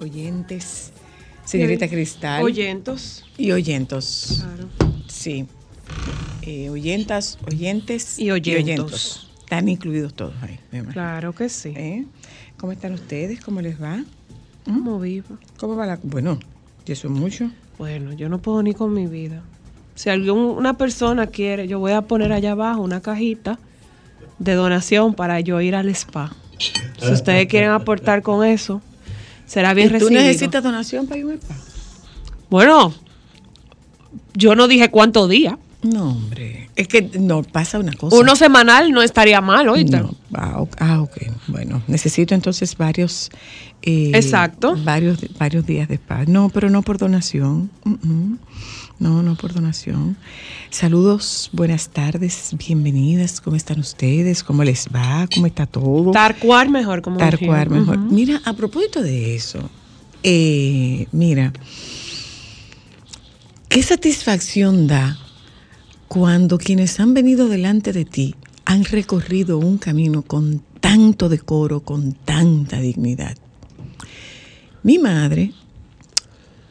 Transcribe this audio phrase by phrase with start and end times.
[0.00, 0.92] oyentes,
[1.44, 2.42] señorita Cristal.
[2.42, 3.24] Oyentos.
[3.36, 4.42] Y oyentos.
[4.42, 4.68] Claro.
[5.08, 5.46] Sí.
[6.42, 9.30] Eh, oyentas, oyentes Y oyentos.
[9.40, 10.58] Están incluidos todos ahí.
[10.92, 11.72] Claro que sí.
[11.76, 12.04] ¿Eh?
[12.58, 13.40] ¿Cómo están ustedes?
[13.40, 14.02] ¿Cómo les va?
[14.64, 15.38] ¿Cómo vivo?
[15.58, 16.00] ¿Cómo va la.?
[16.02, 16.40] Bueno,
[16.84, 17.50] ¿y eso es mucho?
[17.78, 19.42] Bueno, yo no puedo ni con mi vida.
[19.94, 23.58] Si alguien, una persona quiere, yo voy a poner allá abajo una cajita
[24.38, 26.34] de donación para yo ir al spa.
[26.58, 28.82] Si ustedes quieren aportar con eso,
[29.46, 30.22] será bien ¿Y ¿Tú recibido.
[30.22, 31.54] necesitas donación para un spa?
[32.50, 32.92] Bueno,
[34.34, 35.56] yo no dije cuántos días.
[35.82, 36.68] No, hombre.
[36.74, 38.16] Es que no, pasa una cosa.
[38.16, 39.98] Uno semanal no estaría mal, oíste.
[40.00, 40.14] No.
[40.34, 40.76] Ah, ok.
[40.80, 41.16] Ah, ok.
[41.48, 43.30] Bueno, necesito entonces varios.
[43.82, 44.74] eh, Exacto.
[44.84, 46.24] Varios, varios días de spa.
[46.26, 47.70] No, pero no por donación.
[47.84, 48.38] Mm, mm.
[48.98, 50.16] No, no por donación.
[50.70, 53.42] Saludos, buenas tardes, bienvenidas.
[53.42, 54.42] ¿Cómo están ustedes?
[54.42, 55.28] ¿Cómo les va?
[55.34, 56.12] ¿Cómo está todo?
[56.12, 57.98] Tarcuar mejor, como Tarcuar mejor.
[57.98, 59.58] Mira, a propósito de eso,
[60.22, 61.52] eh, mira,
[63.68, 65.18] qué satisfacción da
[66.08, 72.12] cuando quienes han venido delante de ti han recorrido un camino con tanto decoro, con
[72.12, 73.36] tanta dignidad.
[74.82, 75.52] Mi madre,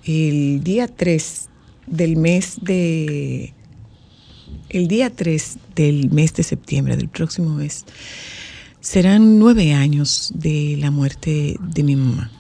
[0.06, 1.50] el día 3
[1.88, 3.54] del mes de...
[4.70, 7.86] El día 3 del mes de septiembre, del próximo mes,
[8.82, 12.32] serán nueve años de la muerte de mi mamá.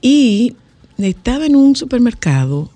[0.00, 0.56] Y
[0.98, 2.70] estaba en un supermercado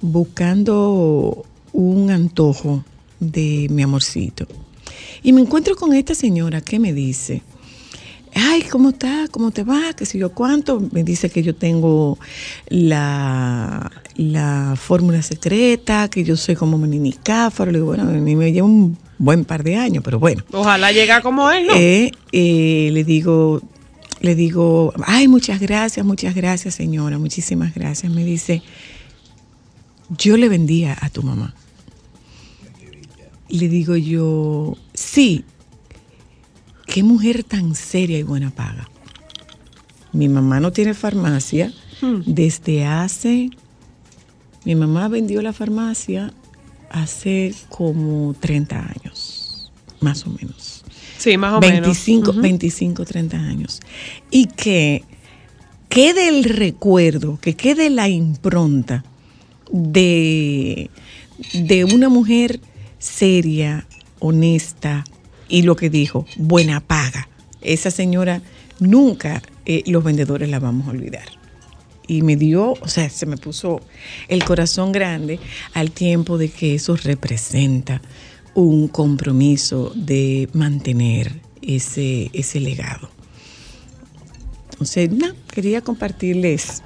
[0.00, 2.84] buscando un antojo
[3.20, 4.46] de mi amorcito.
[5.22, 7.42] Y me encuentro con esta señora que me dice,
[8.34, 9.26] ay, ¿cómo está?
[9.30, 9.92] ¿Cómo te va?
[9.96, 10.80] ¿Qué sé yo cuánto?
[10.92, 12.18] Me dice que yo tengo
[12.68, 17.70] la, la fórmula secreta, que yo soy como Menini Cáfaro.
[17.70, 20.42] Le digo, bueno, a mí me lleva un buen par de años, pero bueno.
[20.52, 21.74] Ojalá llegue como él, ¿no?
[21.74, 23.60] Eh, eh, le digo,
[24.20, 28.12] le digo, ay, muchas gracias, muchas gracias, señora, muchísimas gracias.
[28.12, 28.62] Me dice,
[30.16, 31.54] yo le vendía a tu mamá.
[33.48, 35.44] Le digo yo, sí,
[36.92, 38.86] qué mujer tan seria y buena paga.
[40.12, 41.72] Mi mamá no tiene farmacia
[42.02, 42.22] Hmm.
[42.26, 43.50] desde hace,
[44.64, 46.34] mi mamá vendió la farmacia
[46.90, 49.70] hace como 30 años,
[50.00, 50.84] más o menos.
[51.16, 52.34] sí, más o 25, menos.
[52.34, 52.42] Ujú.
[52.42, 53.80] 25, 30 años.
[54.32, 55.04] Y que
[55.88, 59.04] quede el recuerdo, que quede la impronta
[59.70, 60.90] de,
[61.54, 62.60] de una mujer
[62.98, 63.86] seria,
[64.18, 65.04] honesta
[65.52, 67.28] y lo que dijo, buena paga.
[67.60, 68.40] Esa señora
[68.80, 71.26] nunca eh, los vendedores la vamos a olvidar.
[72.08, 73.82] Y me dio, o sea, se me puso
[74.28, 75.38] el corazón grande
[75.74, 78.00] al tiempo de que eso representa
[78.54, 83.10] un compromiso de mantener ese, ese legado.
[84.70, 86.82] Entonces, no, quería compartirles,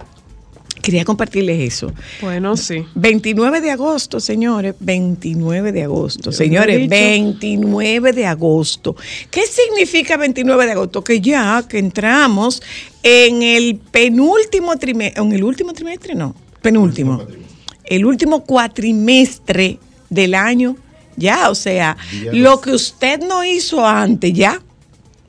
[0.87, 1.93] quería compartirles eso.
[2.23, 2.85] Bueno, sí.
[2.95, 6.91] 29 de agosto, señores, 29 de agosto, Yo señores, dicho.
[6.91, 8.95] 29 de agosto.
[9.29, 11.03] ¿Qué significa 29 de agosto?
[11.03, 12.63] Que ya que entramos
[13.03, 17.21] en el penúltimo trimestre, en el último trimestre, no, penúltimo,
[17.85, 20.77] el último cuatrimestre del año,
[21.17, 24.63] ya, o sea, Día lo que usted no hizo antes, ya,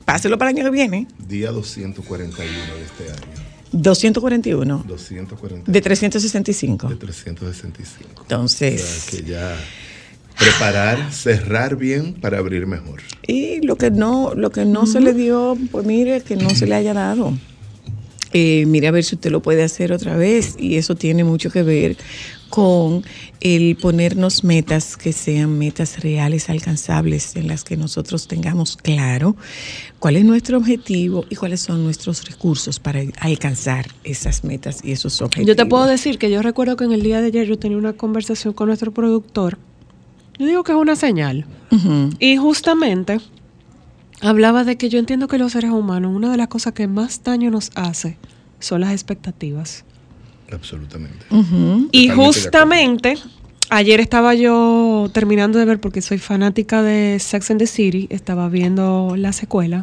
[0.04, 3.37] páselo para el año que viene, Día 241 de este año.
[3.82, 6.88] 241 241 de 365.
[6.88, 8.22] de 365.
[8.22, 9.56] Entonces- O sea, que ya
[10.38, 13.00] preparar, cerrar bien para abrir mejor.
[13.26, 16.66] Y lo que no, lo que no se le dio, pues mire, que no se
[16.66, 17.32] le haya dado.
[18.32, 21.50] Eh, mire a ver si usted lo puede hacer otra vez y eso tiene mucho
[21.50, 21.96] que ver
[22.48, 23.04] con
[23.40, 29.36] el ponernos metas que sean metas reales, alcanzables, en las que nosotros tengamos claro
[29.98, 35.20] cuál es nuestro objetivo y cuáles son nuestros recursos para alcanzar esas metas y esos
[35.20, 35.48] objetivos.
[35.48, 37.78] Yo te puedo decir que yo recuerdo que en el día de ayer yo tenía
[37.78, 39.58] una conversación con nuestro productor.
[40.38, 41.46] Yo digo que es una señal.
[42.18, 43.18] Y justamente
[44.20, 47.22] hablaba de que yo entiendo que los seres humanos, una de las cosas que más
[47.22, 48.16] daño nos hace
[48.60, 49.84] son las expectativas.
[50.50, 51.26] Absolutamente.
[51.92, 53.14] Y justamente
[53.70, 58.48] ayer estaba yo terminando de ver, porque soy fanática de Sex and the City, estaba
[58.48, 59.82] viendo la secuela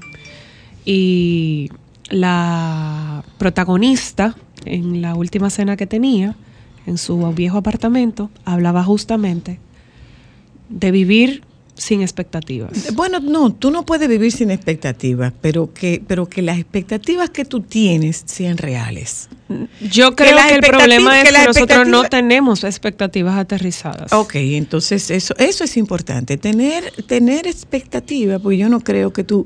[0.85, 1.69] y
[2.09, 4.35] la protagonista
[4.65, 6.35] en la última cena que tenía
[6.85, 9.59] en su viejo apartamento hablaba justamente
[10.69, 11.43] de vivir
[11.77, 12.93] sin expectativas.
[12.95, 17.43] Bueno, no, tú no puedes vivir sin expectativas, pero que, pero que las expectativas que
[17.45, 19.27] tú tienes sean reales.
[19.81, 24.13] Yo creo que el expectativas- problema es que nosotros no expectativas- tenemos expectativas aterrizadas.
[24.13, 29.45] Ok, entonces eso, eso es importante, tener, tener expectativa, porque yo no creo que tú,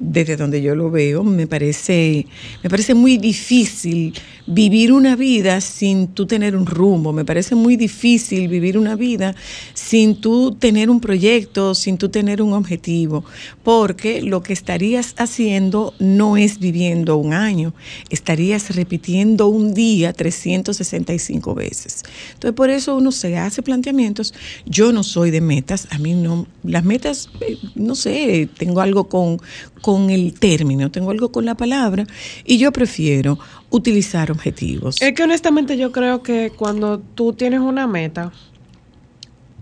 [0.00, 2.24] desde donde yo lo veo, me parece,
[2.62, 4.14] me parece muy difícil
[4.46, 9.34] vivir una vida sin tú tener un rumbo, me parece muy difícil vivir una vida
[9.78, 13.24] sin tú tener un proyecto, sin tú tener un objetivo,
[13.62, 17.72] porque lo que estarías haciendo no es viviendo un año,
[18.10, 22.02] estarías repitiendo un día 365 veces.
[22.34, 24.34] Entonces, por eso uno se hace planteamientos.
[24.66, 29.08] Yo no soy de metas, a mí no, las metas, eh, no sé, tengo algo
[29.08, 29.40] con,
[29.80, 32.04] con el término, tengo algo con la palabra,
[32.44, 33.38] y yo prefiero
[33.70, 35.00] utilizar objetivos.
[35.00, 38.32] Es que honestamente yo creo que cuando tú tienes una meta,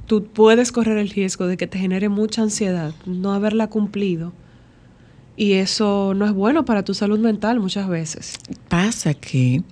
[0.07, 4.33] tú puedes correr el riesgo de que te genere mucha ansiedad no haberla cumplido.
[5.39, 8.39] Y eso no es bueno para tu salud mental muchas veces.
[8.69, 9.63] Pasa que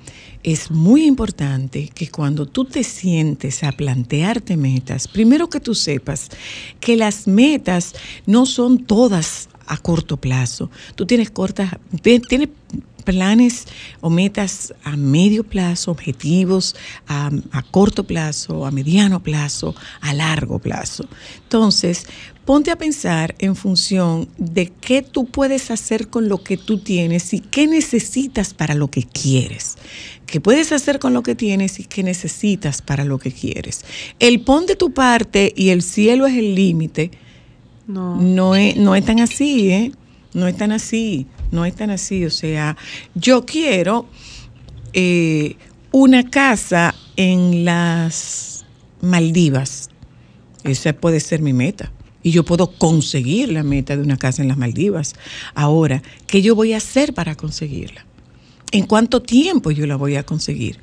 [0.42, 6.28] es muy importante que cuando tú te sientes a plantearte metas, primero que tú sepas
[6.80, 7.94] que las metas
[8.26, 10.70] no son todas a corto plazo.
[10.96, 11.70] Tú tienes cortas,
[12.02, 12.50] tienes
[13.04, 13.66] planes
[14.00, 16.74] o metas a medio plazo, objetivos
[17.06, 21.06] a, a corto plazo, a mediano plazo, a largo plazo.
[21.42, 22.06] Entonces,
[22.44, 27.32] ponte a pensar en función de qué tú puedes hacer con lo que tú tienes
[27.32, 29.76] y qué necesitas para lo que quieres.
[30.26, 33.84] ¿Qué puedes hacer con lo que tienes y qué necesitas para lo que quieres?
[34.18, 37.10] El pon de tu parte y el cielo es el límite.
[37.86, 38.20] No.
[38.20, 39.92] No es, no es tan así, ¿eh?
[40.32, 42.24] No es tan así, no es tan así.
[42.26, 42.76] O sea,
[43.14, 44.06] yo quiero
[44.92, 45.56] eh,
[45.92, 48.66] una casa en las
[49.00, 49.88] Maldivas.
[50.64, 51.92] Esa puede ser mi meta.
[52.22, 55.14] Y yo puedo conseguir la meta de una casa en las Maldivas.
[55.54, 58.04] Ahora, ¿qué yo voy a hacer para conseguirla?
[58.72, 60.78] ¿En cuánto tiempo yo la voy a conseguir?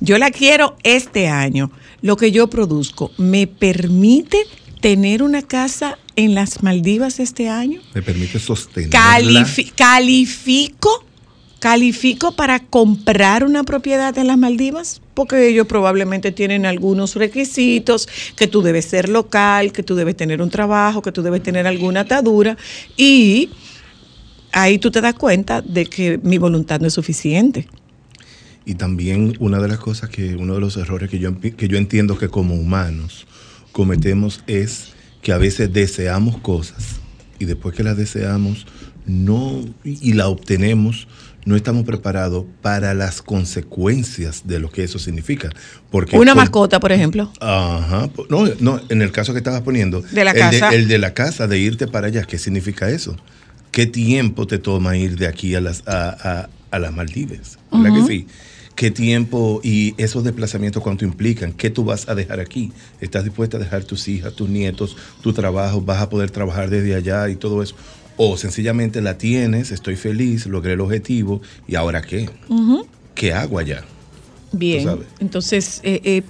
[0.00, 1.70] Yo la quiero este año.
[2.02, 4.38] Lo que yo produzco, ¿me permite
[4.80, 7.80] tener una casa en las Maldivas este año?
[7.94, 8.98] Me permite sostenerla.
[8.98, 11.04] Califi- califico,
[11.58, 18.46] califico para comprar una propiedad en las Maldivas, porque ellos probablemente tienen algunos requisitos, que
[18.46, 22.00] tú debes ser local, que tú debes tener un trabajo, que tú debes tener alguna
[22.00, 22.56] atadura,
[22.96, 23.50] y
[24.52, 27.68] ahí tú te das cuenta de que mi voluntad no es suficiente.
[28.64, 31.76] Y también una de las cosas que, uno de los errores que yo, que yo
[31.76, 33.26] entiendo que como humanos
[33.72, 34.88] cometemos es
[35.22, 36.96] que a veces deseamos cosas
[37.38, 38.66] y después que las deseamos
[39.06, 41.08] no y la obtenemos,
[41.46, 45.50] no estamos preparados para las consecuencias de lo que eso significa.
[45.90, 47.32] Porque Una mascota, por ejemplo.
[47.40, 48.10] Ajá.
[48.28, 50.02] No, no, en el caso que estabas poniendo.
[50.02, 50.68] De la el casa.
[50.74, 52.24] el de la casa, de irte para allá.
[52.24, 53.16] ¿Qué significa eso?
[53.72, 56.10] ¿Qué tiempo te toma ir de aquí a las, a,
[56.42, 57.58] a- a las Maldivas?
[57.72, 58.26] ¿Verdad que sí?
[58.80, 61.52] ¿Qué tiempo y esos desplazamientos cuánto implican?
[61.52, 62.72] ¿Qué tú vas a dejar aquí?
[63.02, 65.82] ¿Estás dispuesta a dejar tus hijas, tus nietos, tu trabajo?
[65.82, 67.74] ¿Vas a poder trabajar desde allá y todo eso?
[68.16, 72.30] O sencillamente la tienes, estoy feliz, logré el objetivo y ahora qué?
[73.14, 73.84] ¿Qué hago allá?
[74.50, 76.22] Bien, entonces, eh, eh,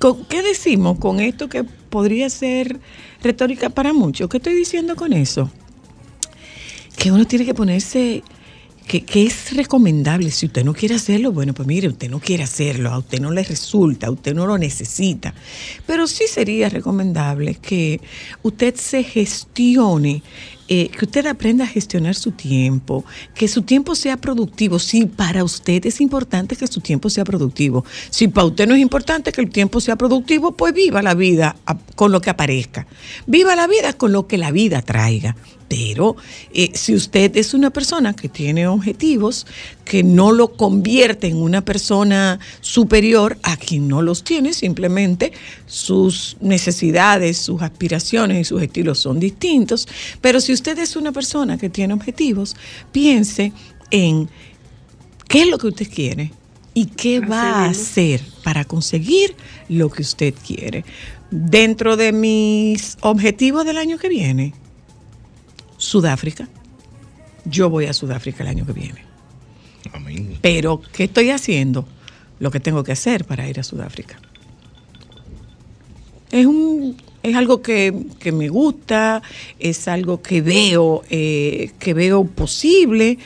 [0.00, 2.80] ¿con- ¿qué decimos con esto que podría ser
[3.22, 4.28] retórica para muchos?
[4.28, 5.48] ¿Qué estoy diciendo con eso?
[6.96, 8.24] Que uno tiene que ponerse,
[8.86, 12.90] que, es recomendable, si usted no quiere hacerlo, bueno, pues mire, usted no quiere hacerlo,
[12.90, 15.34] a usted no le resulta, a usted no lo necesita,
[15.86, 18.00] pero sí sería recomendable que
[18.42, 20.22] usted se gestione
[20.66, 24.78] eh, que usted aprenda a gestionar su tiempo, que su tiempo sea productivo.
[24.78, 28.80] Si para usted es importante que su tiempo sea productivo, si para usted no es
[28.80, 31.54] importante que el tiempo sea productivo, pues viva la vida
[31.96, 32.86] con lo que aparezca.
[33.26, 35.36] Viva la vida con lo que la vida traiga.
[35.74, 36.14] Pero
[36.52, 39.44] eh, si usted es una persona que tiene objetivos,
[39.84, 45.32] que no lo convierte en una persona superior a quien no los tiene, simplemente
[45.66, 49.88] sus necesidades, sus aspiraciones y sus estilos son distintos.
[50.20, 52.54] Pero si usted es una persona que tiene objetivos,
[52.92, 53.52] piense
[53.90, 54.28] en
[55.26, 56.30] qué es lo que usted quiere
[56.72, 59.34] y qué va a hacer para conseguir
[59.68, 60.84] lo que usted quiere.
[61.32, 64.54] Dentro de mis objetivos del año que viene,
[65.84, 66.48] Sudáfrica.
[67.44, 69.04] Yo voy a Sudáfrica el año que viene.
[69.92, 70.38] Amén.
[70.40, 71.86] Pero, ¿qué estoy haciendo?
[72.40, 74.18] Lo que tengo que hacer para ir a Sudáfrica.
[76.30, 79.22] Es, un, es algo que, que me gusta,
[79.60, 83.18] es algo que veo, eh, que veo posible,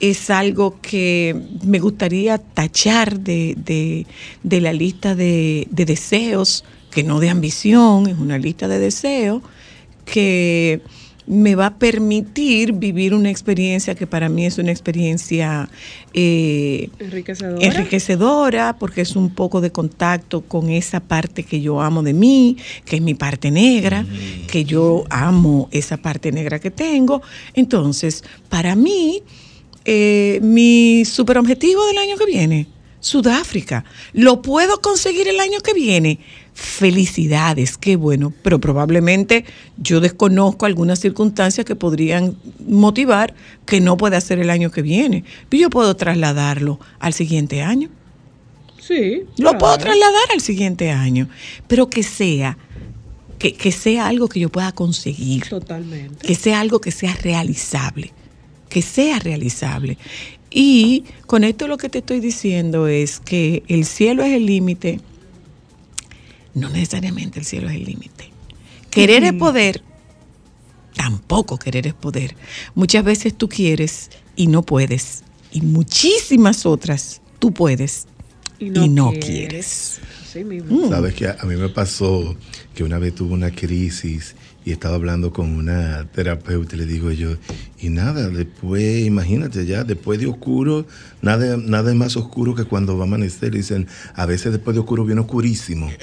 [0.00, 4.06] es algo que me gustaría tachar de, de-
[4.42, 9.42] de la lista de, de deseos, que no de ambición, es una lista de deseos
[10.04, 10.80] que
[11.26, 15.68] me va a permitir vivir una experiencia que para mí es una experiencia
[16.12, 17.66] eh, Enriquecedora.
[17.66, 22.56] enriquecedora porque es un poco de contacto con esa parte que yo amo de mí,
[22.84, 24.04] que es mi parte negra,
[24.48, 27.22] que yo amo esa parte negra que tengo.
[27.54, 29.22] Entonces, para mí,
[29.84, 32.66] eh, mi super objetivo del año que viene,
[33.00, 36.20] Sudáfrica, ¿lo puedo conseguir el año que viene?
[36.54, 39.44] Felicidades, qué bueno, pero probablemente
[39.76, 43.34] yo desconozco algunas circunstancias que podrían motivar
[43.66, 45.24] que no pueda hacer el año que viene.
[45.48, 47.90] Pero yo puedo trasladarlo al siguiente año.
[48.80, 49.22] Sí.
[49.36, 49.58] Lo claro.
[49.58, 51.28] puedo trasladar al siguiente año,
[51.66, 52.56] pero que sea,
[53.38, 56.24] que, que sea algo que yo pueda conseguir, Totalmente.
[56.24, 58.12] que sea algo que sea realizable,
[58.68, 59.98] que sea realizable.
[60.50, 65.00] Y con esto lo que te estoy diciendo es que el cielo es el límite,
[66.54, 68.30] no necesariamente el cielo es el límite.
[68.90, 69.82] Querer es poder,
[70.94, 72.36] tampoco querer es poder.
[72.74, 78.06] Muchas veces tú quieres y no puedes, y muchísimas otras tú puedes
[78.58, 80.00] y no, quieres.
[80.22, 80.86] Así mismo.
[80.86, 80.90] Mm.
[80.90, 82.36] Sabes que a, a mí me pasó
[82.74, 84.34] que una vez tuve una crisis
[84.64, 87.36] y estaba hablando con una terapeuta y le digo yo,
[87.78, 90.86] y nada, después, imagínate ya, después de oscuro,
[91.20, 93.52] nada, nada es más oscuro que cuando va a amanecer.
[93.52, 95.90] Dicen, a veces después de oscuro viene oscurísimo.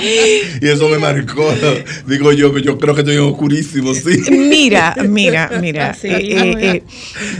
[0.60, 1.52] y eso me marcó.
[2.06, 4.22] Digo yo, yo creo que estoy oscurísimo, sí.
[4.30, 5.96] Mira, mira, mira.
[6.02, 6.82] Eh, eh, eh,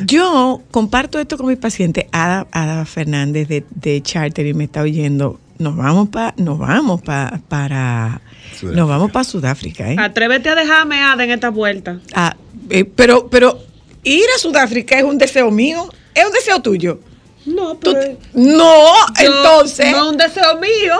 [0.05, 4.83] yo comparto esto con mi paciente, Ada, Ada Fernández de, de Charter, y me está
[4.83, 5.41] oyendo.
[5.59, 8.21] Nos vamos pa, nos vamos pa, para,
[8.59, 8.81] Sudáfrica.
[8.81, 9.97] nos vamos para Sudáfrica, ¿eh?
[9.99, 11.99] Atrévete a dejarme, Ada, en esta vuelta.
[12.15, 12.37] Ah,
[12.69, 13.59] eh, pero, pero
[14.05, 17.01] ir a Sudáfrica es un deseo mío, es un deseo tuyo.
[17.47, 18.19] No, Tú- pero.
[18.35, 19.93] no, yo- entonces.
[19.93, 20.97] No es un deseo mío,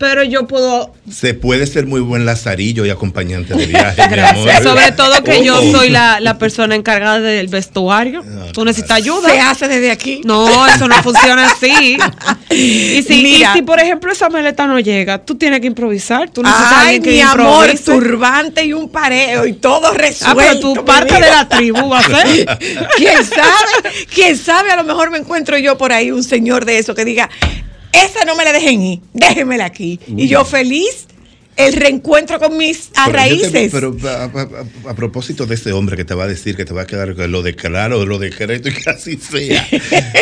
[0.00, 0.94] pero yo puedo.
[1.12, 4.62] Se puede ser muy buen lazarillo y acompañante de viaje, mi amor.
[4.62, 5.72] Sobre todo que yo Oh.
[5.72, 8.22] soy la, la persona encargada del vestuario.
[8.24, 9.28] No, Tú necesitas ayuda.
[9.28, 10.22] se hace desde aquí.
[10.24, 11.98] No, eso no funciona así.
[12.52, 13.52] Y si, y Mira.
[13.52, 16.30] si, por ejemplo, esa maleta no llega, tú tienes que improvisar.
[16.30, 17.84] Tú necesitas Ay, alguien que mi amor, improvise.
[17.84, 20.26] turbante y un pareo y todo resuelto.
[20.26, 21.26] Ah, pero tú parte vida.
[21.26, 22.58] de la tribu vas a ser.
[22.96, 23.90] ¿Quién sabe?
[24.12, 24.72] ¿Quién sabe?
[24.72, 27.30] A lo mejor me encuentro yo por ahí un señor de eso que diga,
[27.92, 29.98] esa no me la dejen ir, déjenmela aquí.
[30.06, 31.06] Y yo feliz,
[31.56, 33.72] el reencuentro con mis a Pero yo te- raíces.
[33.72, 34.24] pero a, a-
[34.86, 36.86] a- a propósito de ese hombre que te va a decir que te va a
[36.86, 39.66] quedar lo de claro, lo de crédito y que así sea.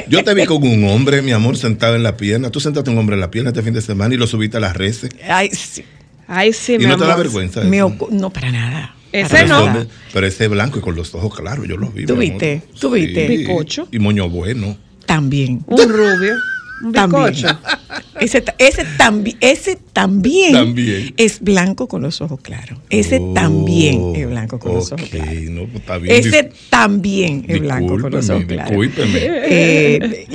[0.09, 2.51] Yo te vi con un hombre, mi amor, sentado en la pierna.
[2.51, 4.57] Tú sentaste a un hombre en la pierna este fin de semana y lo subiste
[4.57, 5.07] a las redes.
[5.29, 5.85] Ay, sí,
[6.27, 7.63] Ay, sí, Y mi no te da vergüenza.
[7.65, 8.95] no, para nada.
[9.13, 9.79] Ese Pero no.
[9.81, 12.05] ese pero ese es blanco y con los ojos claros, yo los vi.
[12.05, 12.63] ¿Tú mi viste?
[12.67, 12.79] amor.
[12.81, 13.27] ¿Tú viste?
[13.29, 13.89] Bizcocho.
[13.91, 14.77] Y moño bueno.
[15.07, 15.65] También.
[15.67, 16.35] Un rubio.
[16.83, 17.35] Un También.
[18.21, 21.15] Ese, ese, tambi- ese también, También.
[21.17, 22.77] es blanco con los ojos claros.
[22.91, 25.35] Ese también es blanco con los ojos Oh, claros.
[25.51, 26.17] no, pues está bien.
[26.17, 28.71] Ese también es blanco con los ojos claros.
[28.71, 29.19] discúlpeme.
[29.51, 30.27] Eh,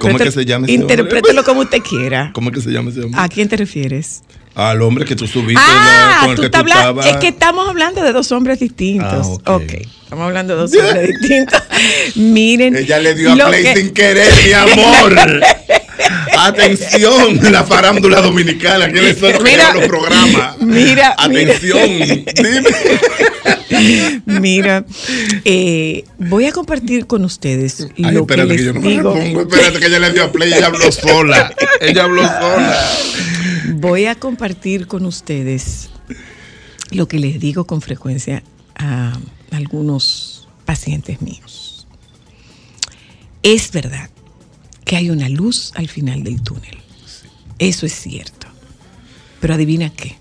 [0.00, 0.94] ¿Cómo es que se llama ese hombre?
[0.94, 2.32] Interprételo como usted quiera.
[2.34, 3.20] ¿Cómo es que se llama ese hombre?
[3.20, 4.22] ¿A quién te refieres?
[4.56, 7.06] Al hombre que tú subiste Ah, la- con el tú que tú estabas.
[7.06, 9.38] Es que estamos hablando de dos hombres distintos.
[9.44, 9.62] Ah, ok.
[9.62, 9.72] ok.
[10.02, 11.62] Estamos hablando de dos hombres distintos.
[12.16, 12.74] Miren.
[12.76, 15.40] Ella le dio a play que- sin querer, mi amor.
[16.46, 18.90] Atención, la farándula dominicana.
[18.90, 20.58] ¿Quiénes son los que Mira, los programas?
[20.60, 21.80] mira, Atención,
[22.34, 24.22] dime.
[24.26, 24.84] Mira,
[25.44, 28.88] eh, voy a compartir con ustedes Ay, lo que espérate que, les yo no me
[28.88, 29.14] digo.
[29.14, 29.40] repongo.
[29.42, 31.54] Espérate que ella le dio a play y ella habló sola.
[31.80, 32.88] Ella habló sola.
[33.74, 35.90] Voy a compartir con ustedes
[36.90, 38.42] lo que les digo con frecuencia
[38.76, 39.12] a
[39.50, 41.86] algunos pacientes míos.
[43.42, 44.10] Es verdad
[44.88, 46.78] que hay una luz al final del túnel.
[47.58, 48.46] Eso es cierto.
[49.38, 50.16] Pero adivina qué.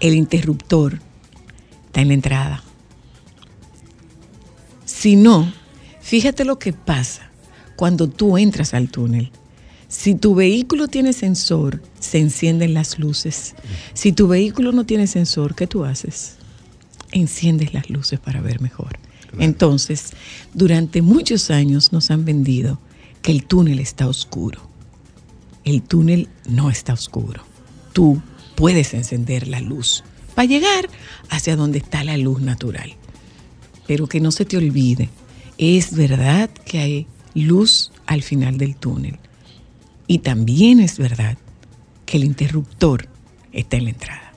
[0.00, 0.98] El interruptor
[1.86, 2.64] está en la entrada.
[4.84, 5.54] Si no,
[6.00, 7.30] fíjate lo que pasa
[7.76, 9.30] cuando tú entras al túnel.
[9.86, 13.54] Si tu vehículo tiene sensor, se encienden las luces.
[13.94, 16.34] Si tu vehículo no tiene sensor, ¿qué tú haces?
[17.12, 18.98] Enciendes las luces para ver mejor.
[19.38, 20.14] Entonces,
[20.52, 22.80] durante muchos años nos han vendido
[23.22, 24.60] que el túnel está oscuro.
[25.64, 27.42] El túnel no está oscuro.
[27.92, 28.20] Tú
[28.56, 30.88] puedes encender la luz para llegar
[31.30, 32.94] hacia donde está la luz natural.
[33.86, 35.08] Pero que no se te olvide,
[35.58, 39.18] es verdad que hay luz al final del túnel.
[40.06, 41.38] Y también es verdad
[42.06, 43.08] que el interruptor
[43.52, 44.32] está en la entrada.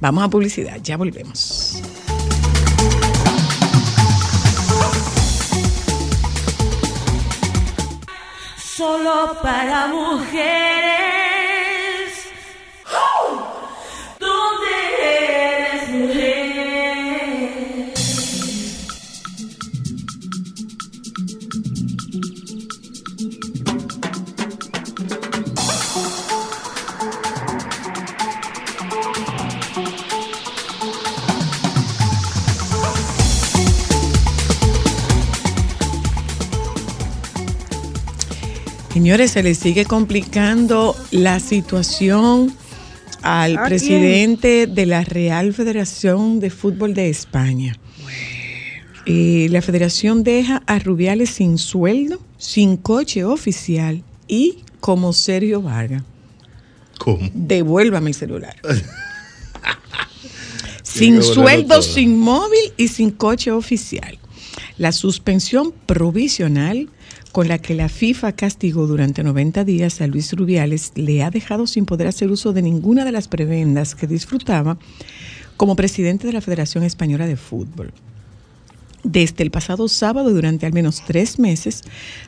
[0.00, 1.82] Vamos a publicidad, ya volvemos.
[8.76, 11.25] Solo para mujeres.
[38.96, 42.56] Señores, se le sigue complicando la situación
[43.20, 43.68] al ¿A quién?
[43.68, 47.78] presidente de la Real Federación de Fútbol de España.
[49.04, 56.02] Eh, la federación deja a Rubiales sin sueldo, sin coche oficial y como Sergio Vargas.
[56.96, 57.28] ¿Cómo?
[57.34, 58.56] Devuélvame el celular.
[60.82, 61.82] sin sueldo, todo.
[61.82, 64.18] sin móvil y sin coche oficial.
[64.78, 66.88] La suspensión provisional
[67.36, 71.66] con la que la FIFA castigó durante 90 días a Luis Rubiales le ha dejado
[71.66, 74.78] sin poder hacer uso de ninguna de las prebendas que disfrutaba
[75.58, 77.92] como presidente de la Federación Española de Fútbol.
[79.08, 81.84] Desde el pasado sábado, durante al menos tres meses,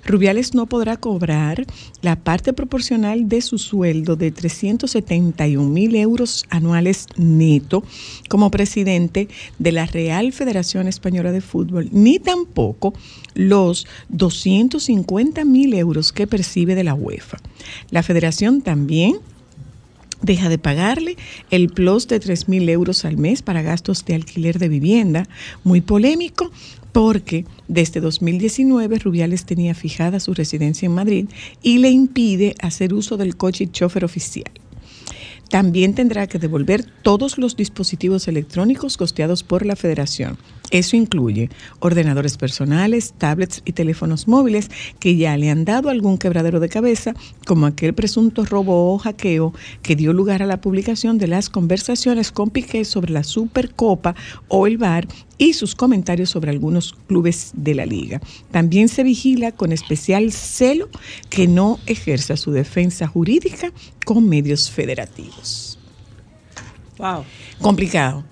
[0.07, 1.67] Rubiales no podrá cobrar
[2.03, 7.83] la parte proporcional de su sueldo de 371 mil euros anuales neto
[8.29, 9.27] como presidente
[9.59, 12.95] de la Real Federación Española de Fútbol, ni tampoco
[13.35, 17.39] los 250 mil euros que percibe de la UEFA.
[17.91, 19.19] La federación también
[20.23, 21.17] deja de pagarle
[21.51, 25.29] el plus de 3 mil euros al mes para gastos de alquiler de vivienda,
[25.65, 26.51] muy polémico
[26.93, 31.27] porque desde 2019 Rubiales tenía fijada su residencia en Madrid
[31.63, 34.51] y le impide hacer uso del coche y chofer oficial.
[35.49, 40.37] También tendrá que devolver todos los dispositivos electrónicos costeados por la federación.
[40.71, 41.49] Eso incluye
[41.81, 47.15] ordenadores personales, tablets y teléfonos móviles que ya le han dado algún quebradero de cabeza,
[47.47, 52.33] como aquel presunto robo o hackeo que dio lugar a la publicación de las conversaciones
[52.33, 54.15] con Piqué sobre la Supercopa
[54.49, 58.21] o el VAR y sus comentarios sobre algunos clubes de la liga.
[58.51, 60.89] También se vigila con especial celo
[61.31, 63.73] que no ejerza su defensa jurídica
[64.05, 65.79] con medios federativos.
[66.99, 67.25] Wow.
[67.61, 68.25] Complicado.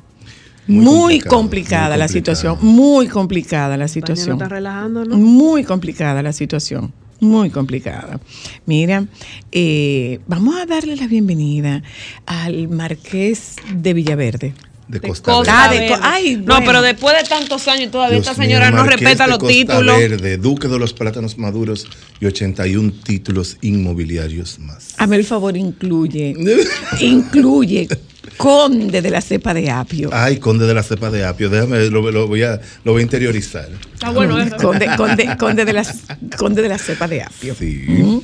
[0.66, 4.33] Muy complicada muy la situación, muy complicada la situación.
[4.33, 5.16] está relajando, ¿no?
[5.16, 6.92] Muy complicada la situación.
[7.20, 8.20] Muy complicada.
[8.66, 9.07] Mira,
[9.50, 11.83] eh, vamos a darle la bienvenida
[12.26, 14.55] al Marqués de Villaverde.
[14.88, 15.94] De De Costa, Costa Verde.
[15.94, 16.02] Ah, Verde.
[16.05, 19.24] ay, no, pero después de tantos años todavía Dios esta mío, señora no Marqués respeta
[19.24, 19.96] de los Costa títulos.
[19.98, 21.88] Verde, Duque de los Plátanos Maduros
[22.20, 24.94] y 81 títulos inmobiliarios más.
[24.98, 26.37] Hazme el favor, incluye,
[27.00, 27.88] incluye
[28.36, 30.10] conde de la cepa de apio.
[30.12, 33.02] Ay, conde de la cepa de apio, déjame, lo, lo voy, a, lo voy a
[33.02, 33.68] interiorizar.
[33.94, 34.56] Está bueno eso.
[34.56, 36.04] Conde, conde, conde de las,
[36.38, 37.54] conde de la cepa de apio.
[37.54, 37.84] Sí.
[37.88, 38.18] Mm.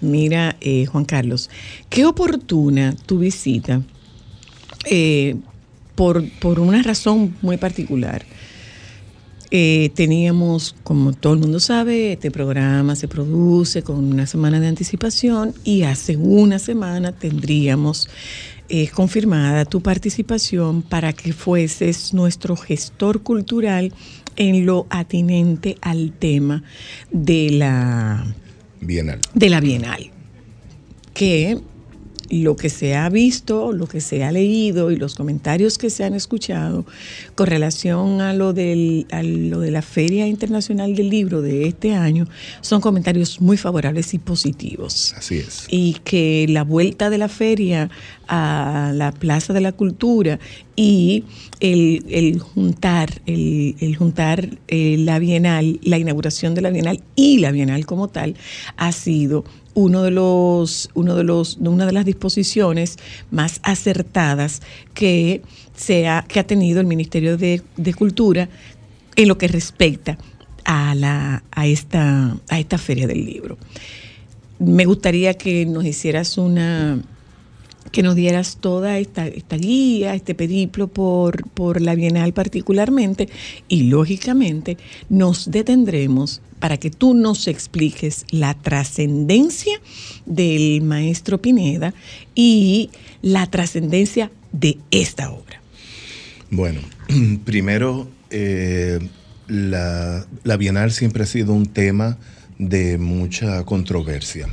[0.00, 1.50] Mira, eh, Juan Carlos,
[1.88, 3.82] qué oportuna tu visita
[4.84, 5.36] eh,
[5.94, 8.24] por, por una razón muy particular.
[9.54, 14.68] Eh, teníamos, como todo el mundo sabe, este programa se produce con una semana de
[14.68, 18.08] anticipación y hace una semana tendríamos
[18.74, 23.92] eh, confirmada tu participación para que fueses nuestro gestor cultural
[24.36, 26.62] en lo atinente al tema
[27.10, 28.24] de la
[28.80, 29.20] Bienal.
[29.34, 30.10] de la Bienal,
[31.12, 31.60] que
[32.32, 36.02] lo que se ha visto, lo que se ha leído y los comentarios que se
[36.02, 36.86] han escuchado
[37.34, 41.94] con relación a lo, del, a lo de la Feria Internacional del Libro de este
[41.94, 42.26] año
[42.62, 45.14] son comentarios muy favorables y positivos.
[45.14, 45.66] Así es.
[45.68, 47.90] Y que la vuelta de la feria
[48.28, 50.38] a la Plaza de la Cultura
[50.74, 51.24] y
[51.60, 57.40] el, el juntar, el, el juntar eh, la Bienal, la inauguración de la Bienal y
[57.40, 58.36] la Bienal como tal,
[58.78, 62.98] ha sido uno de los, uno de los, una de las disposiciones
[63.30, 64.62] más acertadas
[64.94, 65.42] que,
[65.74, 68.48] se ha, que ha tenido el Ministerio de, de Cultura
[69.16, 70.18] en lo que respecta
[70.64, 73.58] a, la, a, esta, a esta feria del libro.
[74.58, 77.02] Me gustaría que nos hicieras una,
[77.90, 83.28] que nos dieras toda esta, esta guía, este periplo por, por la Bienal particularmente
[83.68, 84.76] y lógicamente
[85.08, 89.80] nos detendremos para que tú nos expliques la trascendencia
[90.26, 91.92] del maestro Pineda
[92.36, 95.60] y la trascendencia de esta obra.
[96.50, 96.78] Bueno,
[97.44, 99.00] primero, eh,
[99.48, 102.16] la, la Bienal siempre ha sido un tema
[102.60, 104.46] de mucha controversia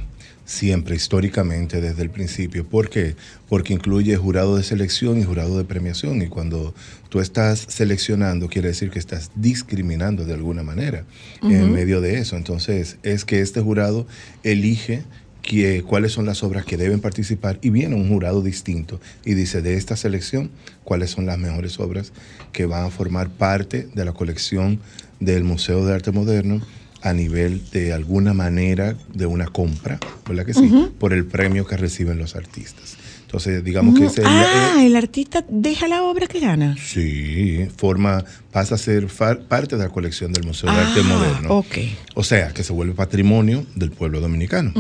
[0.50, 2.66] siempre, históricamente, desde el principio.
[2.66, 3.16] ¿Por qué?
[3.48, 6.24] Porque incluye jurado de selección y jurado de premiación.
[6.24, 6.74] Y cuando
[7.10, 11.06] tú estás seleccionando, quiere decir que estás discriminando de alguna manera
[11.42, 12.38] en medio de eso.
[12.38, 14.08] Entonces, es que este jurado
[14.44, 15.04] elige
[15.42, 19.62] que, cuáles son las obras que deben participar y viene un jurado distinto y dice
[19.62, 20.52] de esta selección
[20.84, 22.12] cuáles son las mejores obras
[22.52, 24.80] que van a formar parte de la colección
[25.20, 26.62] del Museo de Arte Moderno
[27.02, 30.70] a nivel de alguna manera de una compra, ¿verdad que sí?
[31.00, 32.98] Por el premio que reciben los artistas.
[33.30, 36.76] Entonces, digamos que ese ah, eh, el artista deja la obra que gana.
[36.84, 41.08] Sí, forma, pasa a ser far- parte de la colección del Museo de Arte Ah,
[41.08, 41.50] Moderno.
[41.60, 41.76] ok.
[42.16, 44.74] O sea, que se vuelve patrimonio del pueblo dominicano,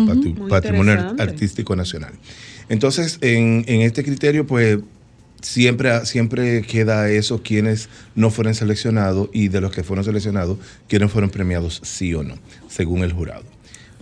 [0.49, 2.13] patrimonio artístico nacional.
[2.69, 4.79] Entonces, en, en este criterio, pues
[5.41, 10.57] siempre, siempre queda eso, quienes no fueron seleccionados y de los que fueron seleccionados,
[10.87, 12.33] quienes fueron premiados sí o no,
[12.67, 13.43] según el jurado.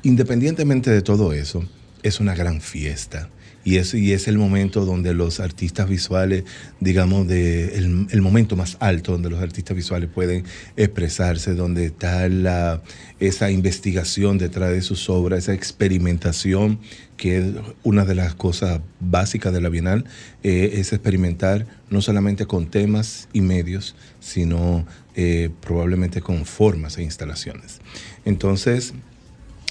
[0.04, 1.66] Independientemente de todo eso,
[2.02, 3.30] es una gran fiesta.
[3.67, 6.45] Y es, y es el momento donde los artistas visuales,
[6.80, 10.45] digamos, de el, el momento más alto donde los artistas visuales pueden
[10.77, 12.82] expresarse, donde está la,
[13.19, 16.80] esa investigación detrás de sus obras, esa experimentación,
[17.17, 17.45] que es
[17.84, 20.06] una de las cosas básicas de la Bienal,
[20.43, 27.03] eh, es experimentar no solamente con temas y medios, sino eh, probablemente con formas e
[27.03, 27.82] instalaciones.
[28.23, 28.93] Entonces,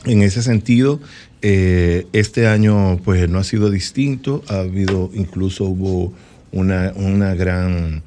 [0.06, 1.00] en ese sentido,
[1.42, 6.12] eh, este año pues no ha sido distinto, ha habido, incluso hubo
[6.52, 8.02] una, una gran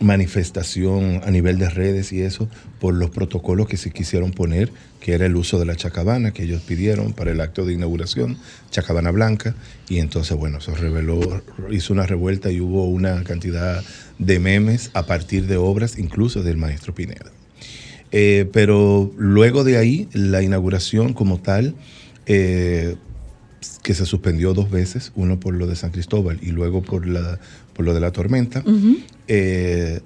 [0.00, 2.48] manifestación a nivel de redes y eso
[2.80, 6.44] por los protocolos que se quisieron poner, que era el uso de la chacabana que
[6.44, 8.38] ellos pidieron para el acto de inauguración,
[8.70, 9.54] chacabana blanca,
[9.88, 13.84] y entonces bueno, eso reveló, hizo una revuelta y hubo una cantidad
[14.18, 17.30] de memes a partir de obras incluso del maestro Pineda.
[18.12, 21.74] Eh, pero luego de ahí, la inauguración como tal,
[22.26, 22.96] eh,
[23.82, 27.38] que se suspendió dos veces, uno por lo de San Cristóbal y luego por, la,
[27.74, 28.62] por lo de la tormenta,
[29.28, 30.00] eh,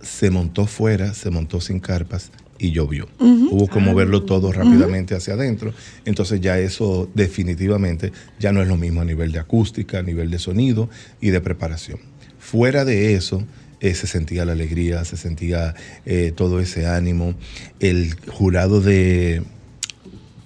[0.00, 3.08] se montó fuera, se montó sin carpas y llovió.
[3.18, 5.72] Hubo como verlo todo rápidamente hacia adentro.
[6.04, 10.30] Entonces ya eso definitivamente ya no es lo mismo a nivel de acústica, a nivel
[10.30, 10.88] de sonido
[11.20, 11.98] y de preparación.
[12.38, 13.44] Fuera de eso,
[13.80, 17.34] eh, se sentía la alegría, se sentía eh, todo ese ánimo.
[17.80, 19.42] El jurado de,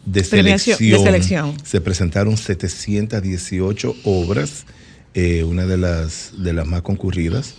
[0.07, 1.55] de, selección, de selección.
[1.65, 4.65] se presentaron 718 obras,
[5.15, 7.55] eh, una de las, de las más concurridas,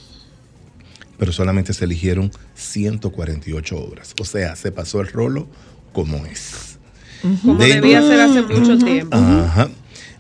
[1.17, 4.13] pero solamente se eligieron 148 obras.
[4.19, 5.47] O sea, se pasó el rolo
[5.93, 6.77] como es.
[7.41, 9.15] Como De- debía ser hace mucho tiempo.
[9.15, 9.69] Ajá.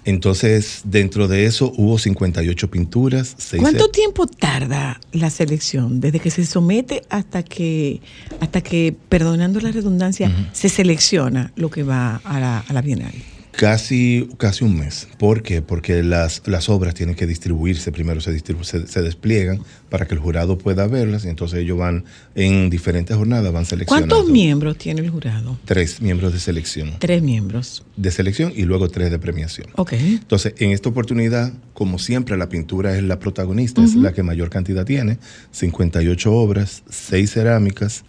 [0.05, 6.29] Entonces, dentro de eso hubo 58 pinturas, 6 ¿Cuánto tiempo tarda la selección desde que
[6.29, 8.01] se somete hasta que,
[8.39, 13.13] hasta que perdonando la redundancia, se selecciona lo que va a la, a la Bienal?
[13.57, 15.07] Casi, casi un mes.
[15.17, 15.61] ¿Por qué?
[15.61, 20.13] Porque las, las obras tienen que distribuirse, primero se, distribu- se, se despliegan para que
[20.13, 22.03] el jurado pueda verlas y entonces ellos van
[22.35, 24.13] en diferentes jornadas, van seleccionando.
[24.15, 25.57] ¿Cuántos miembros tiene el jurado?
[25.63, 26.95] Tres miembros de selección.
[26.99, 27.83] Tres miembros.
[27.95, 29.67] De selección y luego tres de premiación.
[29.75, 29.93] Ok.
[29.93, 34.49] Entonces, en esta oportunidad, como siempre, la pintura es la protagonista, es la que mayor
[34.49, 35.17] cantidad tiene.
[35.51, 38.03] 58 obras, 6 cerámicas,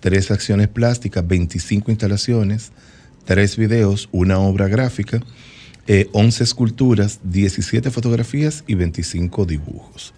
[0.00, 2.72] 3 acciones plásticas, 25 instalaciones,
[3.24, 5.20] 3 videos, una obra gráfica,
[5.86, 10.14] eh, 11 esculturas, 17 fotografías y 25 dibujos.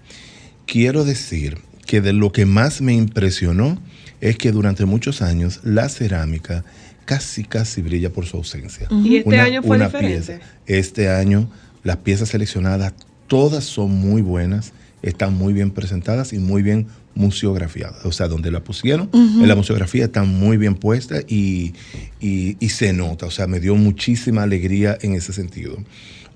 [0.66, 3.78] Quiero decir que de lo que más me impresionó
[4.20, 6.64] es que durante muchos años la cerámica
[7.04, 8.88] casi, casi brilla por su ausencia.
[8.90, 10.40] Y este año fue diferente.
[10.66, 11.48] Este año
[11.82, 12.94] las piezas seleccionadas,
[13.26, 18.04] todas son muy buenas, están muy bien presentadas y muy bien museografiadas.
[18.04, 21.72] O sea, donde la pusieron, en la museografía está muy bien puesta y,
[22.20, 23.26] y- y se nota.
[23.26, 25.76] O sea, me dio muchísima alegría en ese sentido.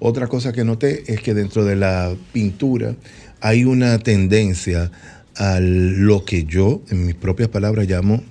[0.01, 2.95] Otra cosa que noté es que dentro de la pintura
[3.41, 4.91] hay una tendencia
[5.37, 8.23] a lo que yo, en mis propias palabras, llamo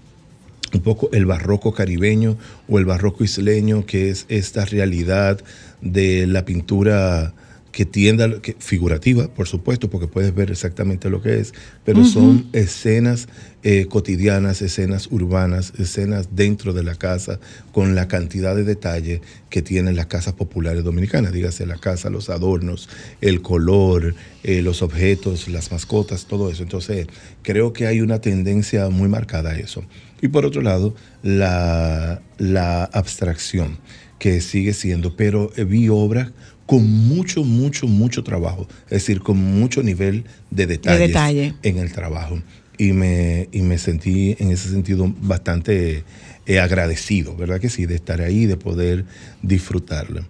[0.73, 5.39] un poco el barroco caribeño o el barroco isleño, que es esta realidad
[5.81, 7.33] de la pintura
[7.77, 11.53] que tiende a, que, figurativa, por supuesto, porque puedes ver exactamente lo que es,
[11.85, 13.27] pero son escenas
[13.61, 17.39] eh, cotidianas, escenas urbanas, escenas dentro de la casa,
[17.71, 22.31] con la cantidad de detalle que tienen las casas populares dominicanas, dígase la casa, los
[22.31, 22.89] adornos,
[23.21, 26.63] el color, eh, los objetos, las mascotas, todo eso.
[26.63, 27.05] Entonces,
[27.43, 29.83] creo que hay una tendencia muy marcada a eso.
[30.19, 33.77] Y por otro lado, la, la abstracción,
[34.19, 36.31] que sigue siendo, pero eh, vi obras
[36.67, 41.55] con mucho, mucho, mucho trabajo, es decir, con mucho nivel de detalles detalle.
[41.63, 42.39] en el trabajo.
[42.77, 46.03] Y me, y me sentí en ese sentido bastante
[46.45, 47.87] eh, agradecido, ¿verdad que sí?
[47.87, 49.05] De estar ahí, de poder
[49.41, 50.23] disfrutarlo.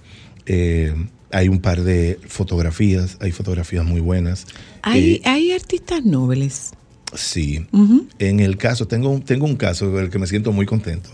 [0.45, 0.93] Eh,
[1.31, 4.45] hay un par de fotografías, hay fotografías muy buenas.
[4.81, 6.71] Hay, Eh, hay artistas nobles.
[7.13, 7.65] Sí.
[8.19, 11.09] En el caso, tengo, un- tengo un caso del que me siento muy contento.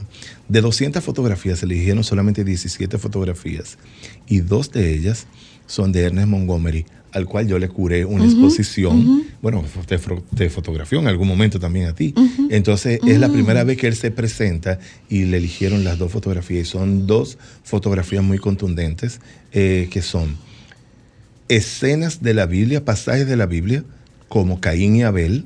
[0.54, 3.80] De 200 fotografías, se eligieron solamente 17 fotografías
[4.28, 5.26] y dos de ellas
[5.66, 9.98] son de Ernest Montgomery, al cual yo le curé una exposición, bueno, te,
[10.36, 12.14] te fotografió en algún momento también a ti.
[12.52, 14.78] Entonces, es la primera vez que él se presenta
[15.10, 19.22] y le eligieron las dos fotografías y son dos fotografías muy contundentes,
[19.54, 20.38] eh, que son
[21.50, 23.84] escenas de la Biblia, pasajes de la Biblia,
[24.30, 25.46] como Caín y Abel,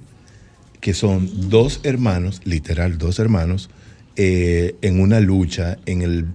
[0.81, 3.69] que son dos hermanos, literal, dos hermanos,
[4.19, 6.25] eh, en una lucha en el,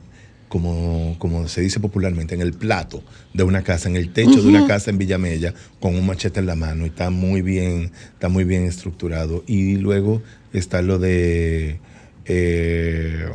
[0.48, 3.02] como, como se dice popularmente, en el plato
[3.34, 6.46] de una casa, en el techo de una casa en Villamella, con un machete en
[6.46, 9.42] la mano, y está muy bien, está muy bien estructurado.
[9.48, 11.80] Y luego está lo de
[12.26, 13.26] eh,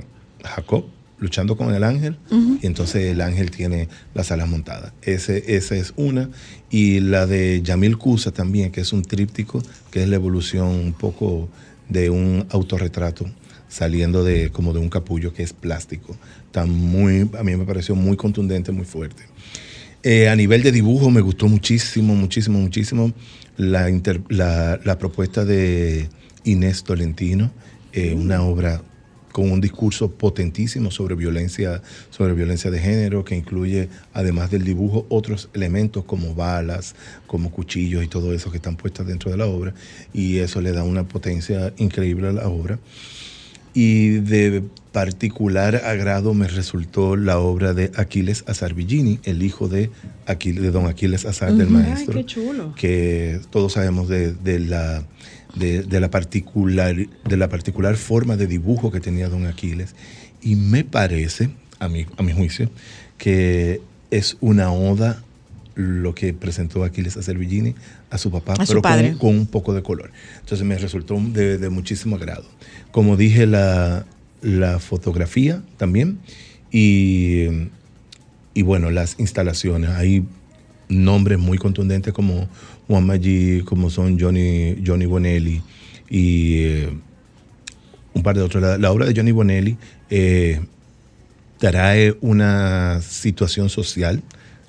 [0.44, 0.86] Jacob
[1.20, 2.18] luchando con el ángel,
[2.62, 4.94] y entonces el ángel tiene las alas montadas.
[5.02, 6.30] Ese, esa es una.
[6.70, 10.94] Y la de Yamil Cusa también, que es un tríptico, que es la evolución un
[10.94, 11.50] poco
[11.90, 13.26] de un autorretrato
[13.70, 16.16] saliendo de como de un capullo que es plástico.
[16.46, 19.24] Está muy, a mí me pareció muy contundente, muy fuerte.
[20.04, 23.12] Eh, a nivel de dibujo me gustó muchísimo, muchísimo, muchísimo
[23.58, 26.08] la, inter- la, la propuesta de
[26.44, 27.52] Inés Tolentino,
[27.94, 28.82] eh, una obra
[29.32, 35.06] con un discurso potentísimo sobre violencia, sobre violencia de género, que incluye, además del dibujo,
[35.10, 36.96] otros elementos como balas,
[37.28, 39.76] como cuchillos y todo eso que están puestos dentro de la obra,
[40.12, 42.80] y eso le da una potencia increíble a la obra.
[43.80, 49.92] Y de particular agrado me resultó la obra de Aquiles Azarbillini, el hijo de,
[50.26, 52.18] Aquiles, de don Aquiles Azar del maestro.
[52.18, 52.74] Ay, qué chulo.
[52.74, 55.04] Que todos sabemos de, de la,
[55.54, 59.94] de, de la particular, de la particular forma de dibujo que tenía don Aquiles.
[60.42, 62.72] Y me parece, a mi, a mi juicio,
[63.20, 65.24] que es una oda
[65.80, 67.76] lo que presentó Aquiles Azarbillini
[68.10, 68.82] a su papá, A su pero
[69.20, 70.12] con- un poco de color.
[70.40, 72.46] Entonces me resultó de, de muchísimo agrado.
[72.92, 74.06] Como dije, la,
[74.42, 76.18] la fotografía también
[76.72, 77.46] y,
[78.56, 79.92] y bueno, las instalaciones.
[79.92, 80.26] Hay
[80.90, 82.50] nombres muy contundentes como
[82.88, 85.62] Juan Maggi, como son Johnny, Johnny Bonelli
[86.10, 86.90] y eh,
[88.16, 88.64] un par de otros.
[88.64, 89.78] La, la obra de Johnny Bonelli
[90.10, 90.60] eh,
[91.60, 94.24] trae una situación social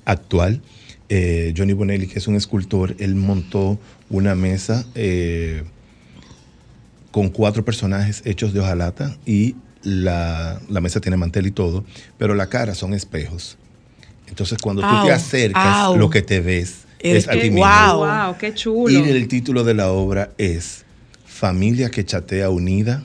[0.05, 0.61] actual.
[1.09, 3.79] Eh, Johnny Bonelli, que es un escultor, él montó
[4.11, 5.65] una mesa eh,
[7.11, 11.85] con cuatro personajes hechos de hojalata y la, la mesa tiene mantel y todo,
[12.19, 13.57] pero la cara son espejos.
[14.29, 15.97] Entonces cuando tú te acercas, au.
[15.97, 17.67] lo que te ves Es es a ti mismo.
[17.67, 18.07] Wow.
[18.07, 18.91] Wow, qué chulo.
[18.91, 20.85] Y el título de la obra es
[21.25, 23.03] Familia que chatea unida.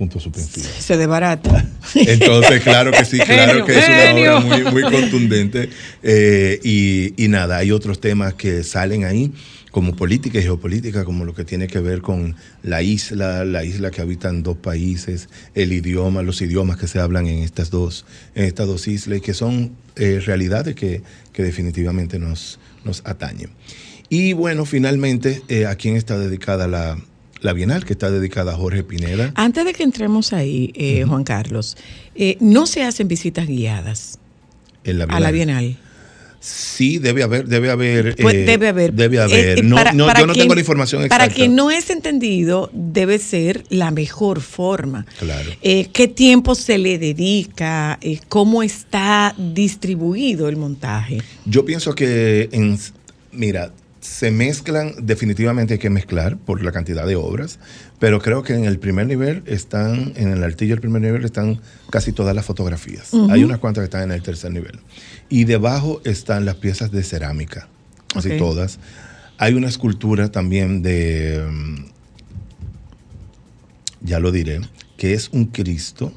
[0.00, 0.66] Punto suspensivo.
[0.78, 1.62] Se desbarata.
[1.94, 5.68] Entonces, claro que sí, claro que es una obra muy, muy contundente.
[6.02, 9.30] Eh, y, y nada, hay otros temas que salen ahí,
[9.70, 13.90] como política y geopolítica, como lo que tiene que ver con la isla, la isla
[13.90, 18.46] que habitan dos países, el idioma, los idiomas que se hablan en estas dos, en
[18.46, 21.02] estas dos islas, y que son eh, realidades que,
[21.34, 23.50] que definitivamente nos, nos atañen.
[24.08, 26.96] Y bueno, finalmente, eh, ¿a quién está dedicada la,
[27.40, 27.84] la Bienal?
[27.84, 29.32] Que está dedicada a Jorge Pineda.
[29.34, 31.76] Antes de que entremos ahí, eh, Juan Carlos,
[32.14, 34.18] eh, no se hacen visitas guiadas
[34.84, 35.76] la a la Bienal.
[36.42, 38.16] Sí, debe haber, debe haber.
[38.16, 38.94] Pues eh, debe haber.
[38.94, 39.58] Debe haber.
[39.58, 41.24] Eh, eh, no, para- no, para yo no quien- tengo la información exacta.
[41.26, 45.04] Para quien no es entendido, debe ser la mejor forma.
[45.18, 45.50] Claro.
[45.60, 47.98] ¿Qué tiempo se le dedica?
[48.30, 51.18] ¿Cómo está distribuido el montaje?
[51.44, 52.78] Yo pienso que, en,
[53.32, 57.58] mira, se mezclan, definitivamente hay que mezclar por la cantidad de obras,
[57.98, 61.60] pero creo que en el primer nivel están, en el artillo del primer nivel están
[61.90, 63.12] casi todas las fotografías.
[63.30, 64.80] Hay unas cuantas que están en el tercer nivel.
[65.28, 67.68] Y debajo están las piezas de cerámica,
[68.12, 68.78] casi todas.
[69.36, 71.84] Hay una escultura también de, mm,
[74.02, 74.60] ya lo diré,
[74.96, 76.12] que es un Cristo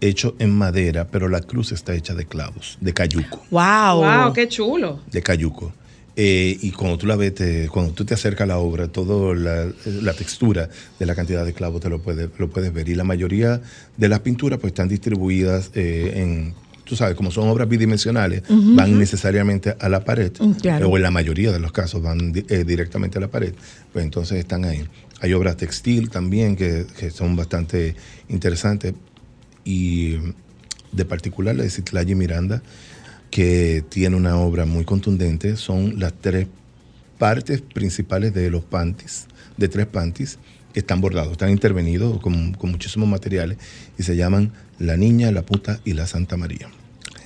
[0.00, 4.04] hecho en madera, pero la cruz está hecha de clavos, de cayuco ¡Wow!
[4.04, 5.00] Wow, qué chulo.
[5.10, 5.72] de cayuco.
[6.16, 9.34] Eh, y cuando tú la ves, te- cuando tú te acercas a la obra, toda
[9.34, 9.68] la,
[10.02, 10.68] la textura
[10.98, 12.88] de la cantidad de clavos te lo puedes, lo puedes ver.
[12.88, 13.60] Y la mayoría
[13.96, 18.98] de las pinturas pues están distribuidas eh, en, tú sabes, como son obras bidimensionales, van
[18.98, 20.88] necesariamente a la pared, Mm, claro.
[20.88, 23.54] o en la mayoría de los casos van di- eh, directamente a la pared,
[23.92, 24.84] pues entonces están ahí.
[25.20, 27.94] Hay obras textil también que, que son bastante
[28.28, 28.94] interesantes
[29.64, 30.16] y
[30.92, 32.62] de particular la de Citlali Miranda,
[33.30, 36.46] que tiene una obra muy contundente, son las tres
[37.18, 40.38] partes principales de los panties, de tres panties,
[40.72, 43.58] que están bordados, están intervenidos con, con muchísimos materiales
[43.98, 46.68] y se llaman La Niña, la Puta y la Santa María.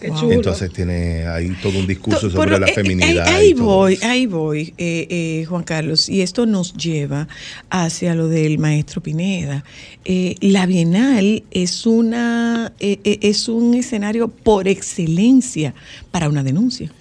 [0.04, 0.20] Qué Wow.
[0.20, 0.32] chulo.
[0.34, 3.26] Entonces tiene ahí todo un discurso To- sobre pero, la eh, eh, feminidad.
[3.26, 4.06] Ahí, voy, eso.
[4.06, 7.26] ahí voy, eh, eh, Juan Carlos, y esto nos lleva
[7.70, 9.64] hacia lo del maestro Pineda.
[10.04, 15.74] Eh, la Bienal es una es un escenario por excelencia
[16.10, 16.92] para una denuncia.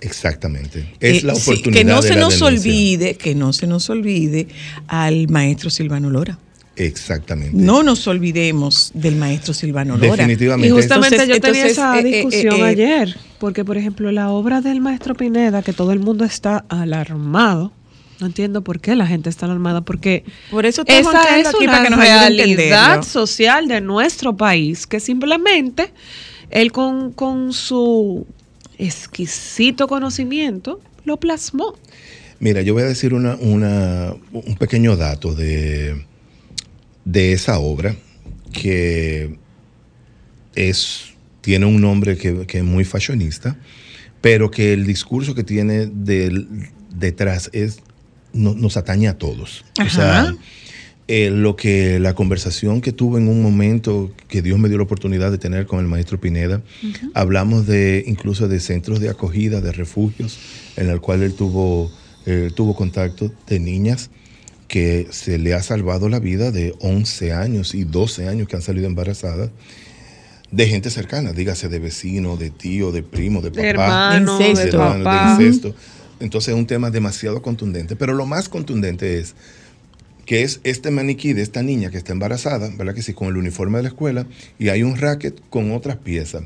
[0.00, 0.94] Exactamente.
[0.98, 2.46] Es Eh, la sí, oportunidad que no de se la nos denuncia.
[2.46, 4.48] olvide, que no se nos olvide
[4.88, 6.38] al maestro Silvano Lora.
[6.86, 7.56] Exactamente.
[7.56, 10.12] No nos olvidemos del maestro Silvano Lora.
[10.16, 10.68] Definitivamente.
[10.68, 13.76] Y justamente Entonces- yo tenía entonces, esa eh, eh, discusión eh, eh, ayer, porque por
[13.76, 17.72] ejemplo la obra del maestro Pineda, que todo el mundo está alarmado,
[18.20, 21.72] no entiendo por qué la gente está alarmada, porque Por eso esa es aquí una
[21.72, 25.92] para que nos ayude a realidad social de nuestro país, que simplemente
[26.50, 28.26] él con, con su
[28.78, 31.74] exquisito conocimiento lo plasmó.
[32.40, 36.04] Mira, yo voy a decir una, una- un pequeño dato de,
[37.04, 37.94] de esa obra
[38.52, 39.36] que
[40.54, 43.56] es, tiene un nombre que, que es muy fashionista,
[44.20, 45.88] pero que el discurso que tiene
[46.94, 47.78] detrás es,
[48.32, 49.64] no- nos atañe a todos.
[49.86, 50.34] O sea,
[51.08, 54.84] eh, lo que la conversación que tuve en un momento que Dios me dio la
[54.84, 56.62] oportunidad de tener con el maestro Pineda,
[57.14, 60.38] hablamos de incluso de centros de acogida, de refugios,
[60.76, 61.90] en el cual él tuvo,
[62.26, 64.10] eh, tuvo contacto de niñas
[64.70, 68.62] que se le ha salvado la vida de 11 años y 12 años que han
[68.62, 69.50] salido embarazadas
[70.52, 74.54] de gente cercana, dígase de vecino, de tío, de primo, de papá, De hermano, de
[74.54, 75.36] de hermano, de papá.
[75.42, 75.74] incesto.
[76.20, 79.34] Entonces es un tema demasiado contundente, pero lo más contundente es
[80.24, 83.12] que es este maniquí de esta niña que está embarazada, ¿verdad que sí?
[83.12, 86.44] Con el uniforme de la escuela y hay un racket con otras piezas.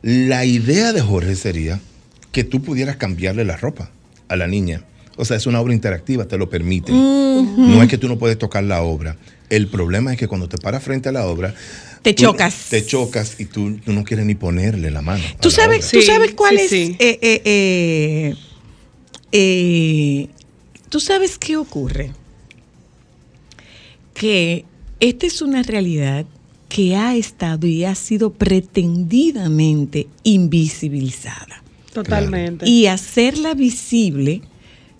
[0.00, 1.78] La idea de Jorge sería
[2.32, 3.90] que tú pudieras cambiarle la ropa
[4.28, 4.84] a la niña.
[5.20, 6.92] O sea, es una obra interactiva, te lo permite.
[6.92, 9.16] No es que tú no puedes tocar la obra.
[9.50, 11.54] El problema es que cuando te paras frente a la obra,
[12.02, 12.68] Te tú- chocas.
[12.70, 15.22] Te chocas y tú, tú no quieres ni ponerle la mano.
[15.40, 15.90] ¿Tú sabes.
[15.90, 16.70] ¿tú sabes cuál sí, es?
[16.70, 16.96] sí.
[16.98, 18.34] eh, eh, eh,
[19.32, 20.28] eh,
[20.88, 22.12] ¿Tú sabes qué ocurre?
[24.14, 24.64] Que
[25.00, 26.26] esta es una realidad
[26.68, 31.62] que ha estado y ha sido pretendidamente invisibilizada.
[31.92, 32.68] Totalmente.
[32.68, 34.42] Y hacerla visible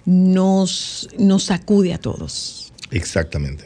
[0.05, 1.61] nos, nos a
[2.01, 2.73] todos.
[2.91, 3.65] Exactamente.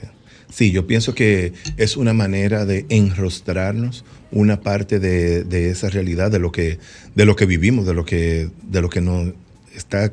[0.50, 6.30] Sí, yo pienso que es una manera de enrostrarnos una parte de, de esa realidad,
[6.30, 6.78] de lo que,
[7.14, 9.32] de lo que vivimos, de lo que, de lo que nos
[9.74, 10.12] está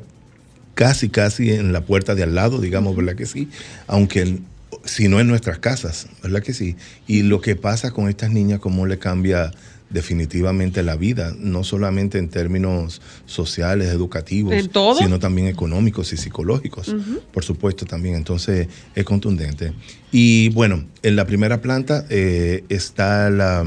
[0.74, 3.48] casi, casi en la puerta de al lado, digamos, ¿verdad que sí?
[3.86, 4.38] Aunque
[4.84, 6.76] si no en nuestras casas, ¿verdad que sí?
[7.06, 9.52] Y lo que pasa con estas niñas, cómo le cambia
[9.92, 14.54] definitivamente la vida, no solamente en términos sociales, educativos,
[14.98, 16.94] sino también económicos y psicológicos,
[17.32, 18.14] por supuesto también.
[18.14, 19.72] Entonces es contundente.
[20.10, 23.64] Y bueno, en la primera planta eh, está la,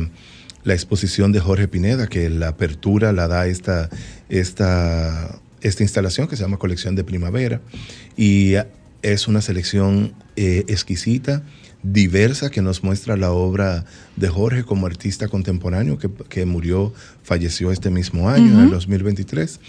[0.64, 3.90] la exposición de Jorge Pineda, que la apertura la da esta,
[4.30, 7.62] esta, esta instalación que se llama Colección de Primavera.
[8.18, 8.56] Y
[9.02, 11.44] es una selección eh, exquisita,
[11.92, 16.94] diversa, que nos muestra la obra de Jorge como artista contemporáneo, que, que murió,
[17.24, 19.60] falleció este mismo año, en el 2023,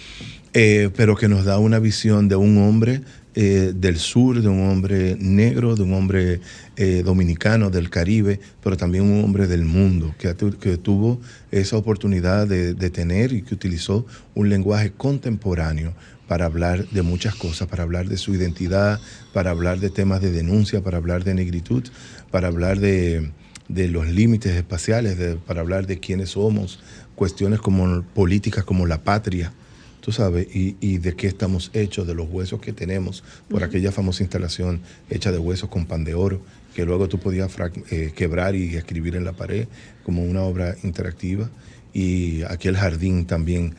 [0.55, 3.03] eh, pero que nos da una visión de un hombre
[3.35, 6.41] eh, del sur, de un hombre negro, de un hombre
[6.77, 12.47] eh, dominicano, del Caribe, pero también un hombre del mundo, que, que tuvo esa oportunidad
[12.47, 15.93] de, de tener y que utilizó un lenguaje contemporáneo
[16.29, 19.01] para hablar de muchas cosas, para hablar de su identidad,
[19.33, 21.85] para hablar de temas de denuncia, para hablar de negritud,
[22.31, 23.31] para hablar de,
[23.69, 26.81] de los límites espaciales, de- para hablar de quiénes somos,
[27.15, 29.53] cuestiones como políticas como la patria,
[30.01, 33.93] tú sabes, y, y de qué estamos hechos, de los huesos que tenemos, por aquella
[33.93, 36.43] famosa instalación hecha de huesos con pan de oro,
[36.75, 37.51] que luego tú podías
[37.91, 39.67] eh, quebrar y escribir en la pared
[40.05, 41.49] como una obra interactiva.
[41.95, 43.75] Y aquel jardín también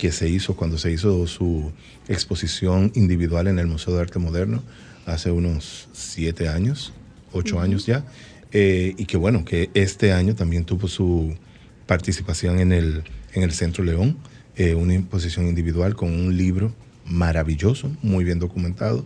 [0.00, 1.72] que se hizo cuando se hizo su
[2.08, 4.62] exposición individual en el Museo de Arte Moderno
[5.04, 6.94] hace unos siete años,
[7.32, 8.06] ocho años ya,
[8.50, 11.36] eh, y que bueno, que este año también tuvo su
[11.84, 14.16] participación en el, en el Centro León,
[14.56, 16.72] eh, una exposición individual con un libro
[17.04, 19.04] maravilloso, muy bien documentado.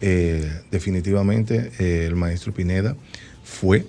[0.00, 2.94] Eh, definitivamente eh, el maestro Pineda
[3.42, 3.84] fue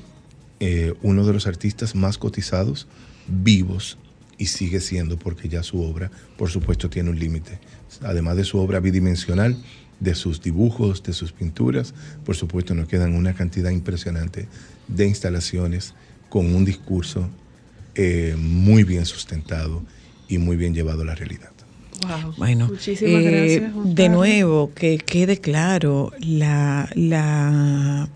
[0.59, 2.87] eh, uno de los artistas más cotizados,
[3.27, 3.99] vivos,
[4.37, 7.59] y sigue siendo porque ya su obra, por supuesto, tiene un límite.
[8.01, 9.57] Además de su obra bidimensional,
[9.99, 11.93] de sus dibujos, de sus pinturas,
[12.25, 14.47] por supuesto, nos quedan una cantidad impresionante
[14.87, 15.93] de instalaciones
[16.29, 17.29] con un discurso
[17.95, 19.81] eh, muy bien sustentado
[20.27, 21.51] y muy bien llevado a la realidad.
[22.01, 22.35] Wow.
[22.37, 23.95] Bueno, Muchísimas eh, gracias.
[23.95, 28.07] De nuevo, que quede claro, la, la,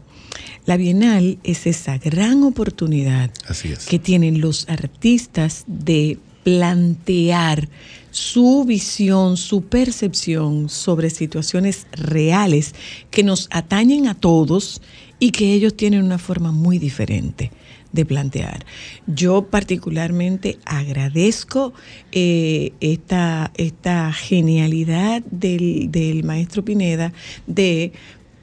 [0.65, 3.85] la Bienal es esa gran oportunidad Así es.
[3.85, 7.67] que tienen los artistas de plantear
[8.11, 12.75] su visión, su percepción sobre situaciones reales
[13.09, 14.81] que nos atañen a todos
[15.19, 17.51] y que ellos tienen una forma muy diferente
[17.91, 18.65] de plantear.
[19.05, 21.73] Yo particularmente agradezco
[22.11, 27.13] eh, esta, esta genialidad del, del maestro Pineda
[27.47, 27.91] de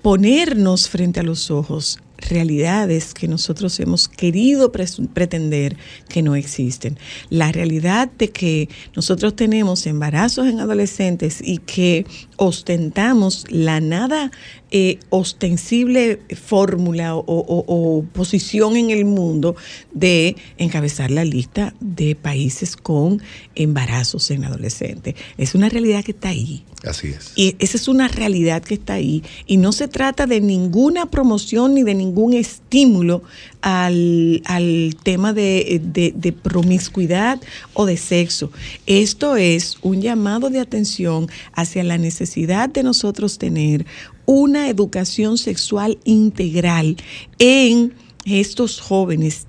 [0.03, 5.77] ponernos frente a los ojos realidades que nosotros hemos querido pretender
[6.09, 6.99] que no existen.
[7.31, 12.05] La realidad de que nosotros tenemos embarazos en adolescentes y que
[12.39, 14.31] ostentamos la nada
[14.71, 19.57] eh, ostensible fórmula o, o- o posición en el mundo
[19.93, 23.21] de encabezar la lista de países con
[23.55, 25.15] embarazos en adolescentes.
[25.37, 26.65] Es una realidad que está ahí.
[26.85, 27.33] Así es.
[27.35, 29.25] Y esa es una realidad que está ahí.
[29.47, 33.23] Y no se trata de ninguna promoción ni de ningún estímulo
[33.63, 37.41] al, al tema de, de- de promiscuidad
[37.73, 38.53] o de sexo.
[38.87, 43.87] Esto es un llamado de atención hacia la necesidad de nosotros tener
[44.27, 46.97] una educación sexual integral
[47.39, 49.47] en estos jóvenes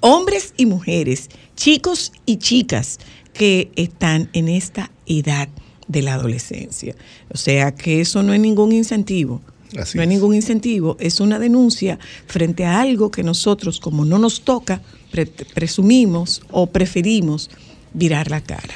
[0.00, 2.98] hombres y mujeres, chicos y chicas
[3.32, 5.48] que están en esta edad
[5.88, 6.94] de la adolescencia.
[7.32, 9.40] O sea que eso no es ningún incentivo.
[9.78, 10.14] Así no es es.
[10.14, 15.26] ningún incentivo, es una denuncia frente a algo que nosotros, como no nos toca, pre-
[15.26, 17.50] presumimos o preferimos
[17.94, 18.74] virar la cara.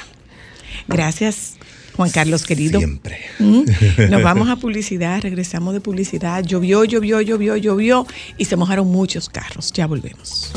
[0.87, 1.54] Gracias,
[1.95, 2.79] Juan Carlos, querido.
[2.79, 3.19] Siempre.
[3.39, 3.63] Mm.
[4.09, 6.43] Nos vamos a publicidad, regresamos de publicidad.
[6.43, 8.05] Llovió, llovió, llovió, llovió
[8.37, 9.71] y se mojaron muchos carros.
[9.71, 10.51] Ya volvemos.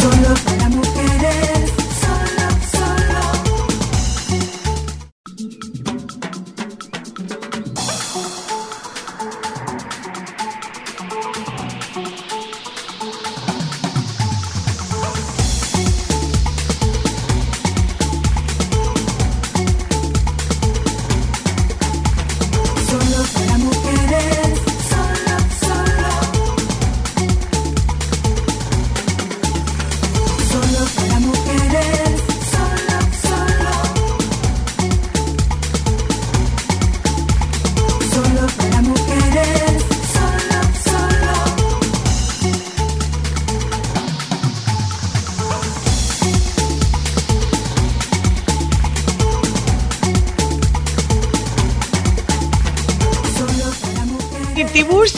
[0.00, 1.01] Solo para mujeres,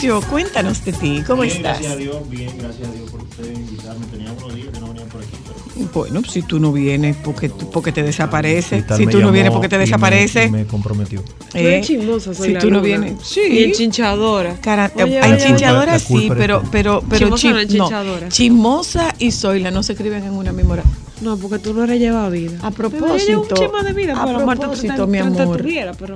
[0.05, 1.79] Y Tiburcio, cuéntanos de ti, ¿cómo bien, estás?
[1.79, 4.05] Gracias a Dios, bien, gracias a Dios por usted invitarme.
[4.11, 5.31] Tenía unos días que no venía por aquí,
[5.75, 9.51] pero Bueno, si tú no vienes porque, porque te desaparece, si me tú no vienes
[9.51, 11.23] porque te me- desaparece, y Me, comprometió.
[11.23, 14.55] Tú eres chismosa, soy si la tú no vienes, sí, Y enchinchadora.
[14.61, 16.67] Cara, Oye, oye, chinchadora la sí, pero tú.
[16.71, 18.29] pero pero Chismosa no es chi- no, chinchadora.
[18.29, 20.83] chismosa y Zoila no se escriben en una misma hora.
[21.21, 22.59] No, porque tú no eres lleva vida.
[22.61, 25.57] A propósito, un chismo de vida a para Marta propósito, mi amor.
[25.57, 26.15] tuviera, pero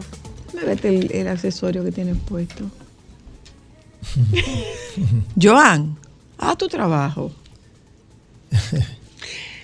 [0.53, 2.65] Muévete el, el accesorio que tienes puesto.
[5.41, 5.97] Joan,
[6.37, 7.31] haz tu trabajo.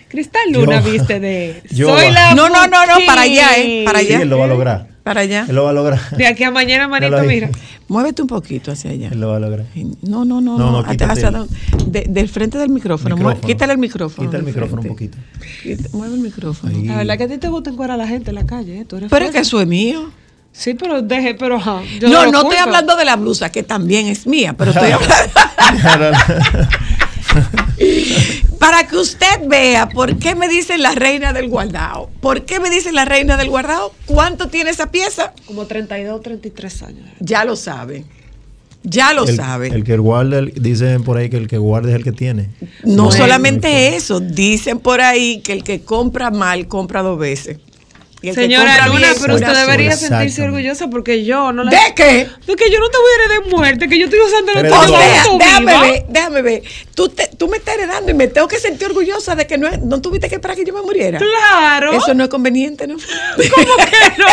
[0.07, 1.61] Cristal Luna, Yo- viste de.
[1.71, 4.21] yo- Soy la No, no, no, no, para allá, eh, para Sí, allá.
[4.21, 4.87] él lo va a lograr.
[5.03, 5.45] Para allá.
[5.47, 5.99] Él lo va a lograr.
[6.17, 7.49] De aquí a mañana, manito, mira.
[7.87, 9.09] Muévete un poquito hacia allá.
[9.11, 9.65] Él lo va a lograr.
[10.01, 10.71] No, no, no, No, no.
[10.71, 11.55] no, hacia- quítate hacia el- donde-
[11.85, 13.15] de- del frente del micrófono.
[13.15, 13.45] Micrófono.
[13.47, 14.27] Quítale el micrófono.
[14.27, 15.17] Quita el micrófono un poquito.
[15.61, 16.75] Quita- mueve el micrófono.
[16.75, 16.85] Ahí.
[16.85, 18.85] La verdad que a ti te gusta encuadrar a la gente en la calle, ¿eh?
[18.85, 20.09] Tú eres Pero es que eso es mío.
[20.57, 21.81] Sí, pero deje, pero ajá.
[21.99, 25.15] yo no, no estoy hablando de la blusa, que también es mía, pero estoy hablando.
[28.59, 32.09] Para que usted vea por qué me dicen la reina del guardado.
[32.21, 33.93] ¿Por qué me dicen la reina del guardado?
[34.05, 35.33] ¿Cuánto tiene esa pieza?
[35.45, 37.09] Como 32, 33 años.
[37.19, 38.05] Ya lo sabe.
[38.83, 39.67] Ya lo el, sabe.
[39.67, 42.49] El que guarda, el- dicen por ahí que el que guarda es el que tiene.
[42.83, 47.57] no solamente eso, dicen por ahí que el que compra mal compra dos veces.
[48.25, 51.71] Y el que Señora Luna, bien, pero usted debería sentirse orgullosa porque yo no la.
[51.71, 52.27] ¿De qué?
[52.47, 54.65] De que yo no te voy a heredar de muerte, que yo estoy usando el
[54.71, 56.63] O sea, déjame ver, déjame ver.
[56.95, 59.69] Tú, te- tú me estás heredando y me tengo que sentir orgullosa de que no,
[59.83, 61.19] no tuviste que esperar que yo me muriera.
[61.19, 61.93] Claro.
[61.93, 62.95] Eso no es conveniente, ¿no?
[63.35, 64.27] ¿Cómo que no?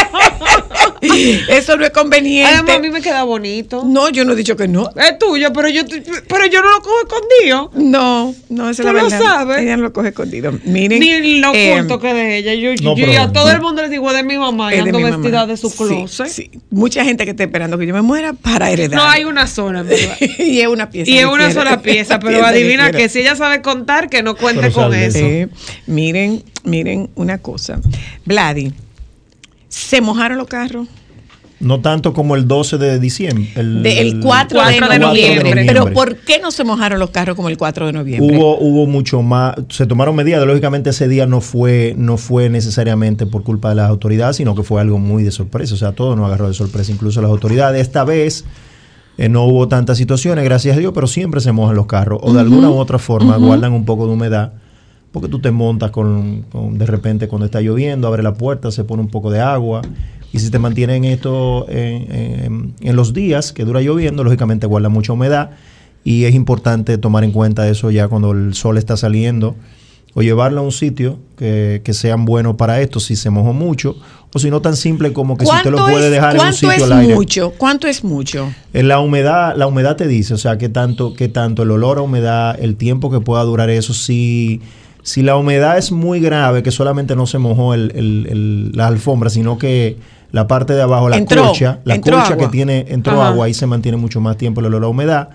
[1.49, 2.53] Eso no es conveniente.
[2.53, 3.83] Además, a mí me queda bonito.
[3.85, 4.91] No, yo no he dicho que no.
[4.97, 5.83] Es tuyo, pero yo,
[6.29, 7.71] pero yo no lo cojo escondido.
[7.75, 9.21] No, no, esa es la Tú lo verdad.
[9.21, 9.59] sabes.
[9.59, 10.53] Ella no lo coge escondido.
[10.65, 11.01] Miren.
[11.01, 12.55] Ni lo eh, oculto que de ella.
[12.55, 14.79] Yo, no, yo pero- y a todo el mundo les digo de mi mamá y
[14.79, 15.47] ando mi vestida mamá.
[15.47, 16.29] de su closet.
[16.29, 16.51] sí.
[16.71, 18.97] Mucha gente que está esperando que yo me muera para heredar.
[18.99, 19.85] No hay una sola,
[20.39, 21.11] y es una pieza.
[21.11, 21.53] Y es una quiere.
[21.53, 24.95] sola pieza, pero Pieza adivina que si ella sabe contar, que no cuente Pero con
[24.95, 25.19] eso.
[25.19, 25.49] Eh,
[25.87, 27.81] miren, miren una cosa.
[28.25, 28.73] Vladi,
[29.69, 30.89] ¿se mojaron los carros?
[31.63, 33.49] No tanto como el 12 de diciembre.
[33.55, 35.39] El, De- el 4, de, 4 de noviembre.
[35.51, 35.65] noviembre.
[35.67, 38.37] Pero ¿por qué no se mojaron los carros como el 4 de noviembre?
[38.37, 43.27] Hubo, hubo mucho más, se tomaron medidas, lógicamente ese día no fue, no fue necesariamente
[43.27, 46.17] por culpa de las autoridades, sino que fue algo muy de sorpresa, o sea, todo
[46.17, 47.81] nos agarró de sorpresa, incluso las autoridades.
[47.81, 48.45] Esta vez
[49.17, 52.33] eh, no hubo tantas situaciones, gracias a Dios, pero siempre se mojan los carros, o
[52.33, 54.53] de alguna u otra forma guardan un poco de humedad,
[55.13, 58.83] porque tú te montas con, con- de repente cuando está lloviendo, abre la puerta, se
[58.83, 59.83] pone un poco de agua.
[60.33, 64.89] Y si te mantienen esto en, en- en los días que dura lloviendo, lógicamente guarda
[64.89, 65.51] mucha humedad
[66.05, 69.55] y es importante tomar en cuenta eso ya cuando el sol está saliendo
[70.15, 73.97] o llevarlo a un sitio que, que sean buenos para esto si se mojó mucho
[74.35, 76.37] o si no tan simple como que si usted lo ¿Cuánto puede es- dejar en
[76.37, 77.15] un ¿Cuánto sitio es al aire.
[77.15, 77.53] mucho?
[77.57, 78.53] ¿Cuánto es mucho?
[78.73, 81.99] En la humedad, la humedad te dice, o sea, qué tanto, qué tanto el olor
[81.99, 84.61] a humedad, el tiempo que pueda durar eso, si,
[85.03, 88.87] si la humedad es muy grave, que solamente no se mojó el, el- el- la
[88.89, 89.97] alfombra, sino que
[90.33, 92.37] la parte de abajo, la Entró, colcha, la colcha agua.
[92.39, 93.29] que tiene, entró Ajá.
[93.29, 95.29] agua, ahí se mantiene mucho más tiempo el olor a humedad.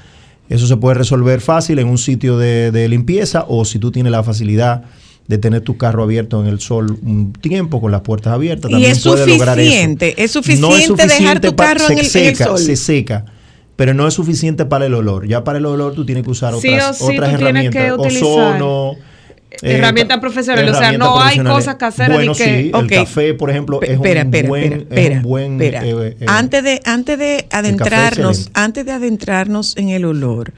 [0.49, 4.11] Eso se puede resolver fácil en un sitio de, de limpieza o si tú tienes
[4.11, 4.83] la facilidad
[5.27, 8.69] de tener tu carro abierto en el sol un tiempo con las puertas abiertas.
[8.71, 9.67] Y también es puedes lograr eso.
[9.69, 12.57] suficiente, es No suficiente dejar tu carro en el- en el seca, sol.
[12.59, 13.25] Se seca,
[13.75, 15.27] pero no es suficiente para el olor.
[15.27, 17.91] Ya para el olor tú tienes que usar Sí otras, o sí, otras herramientas, que
[19.57, 19.71] ozono.
[19.71, 23.49] herramientas profesionales, o sea, no hay cosas caseras Bueno, ni que- sí, el café, por
[23.49, 24.21] ejemplo, es un buen, espera,
[25.11, 30.05] es un buen eh, eh, antes de antes de adentrarnos, antes de adentrarnos en el
[30.05, 30.53] olor,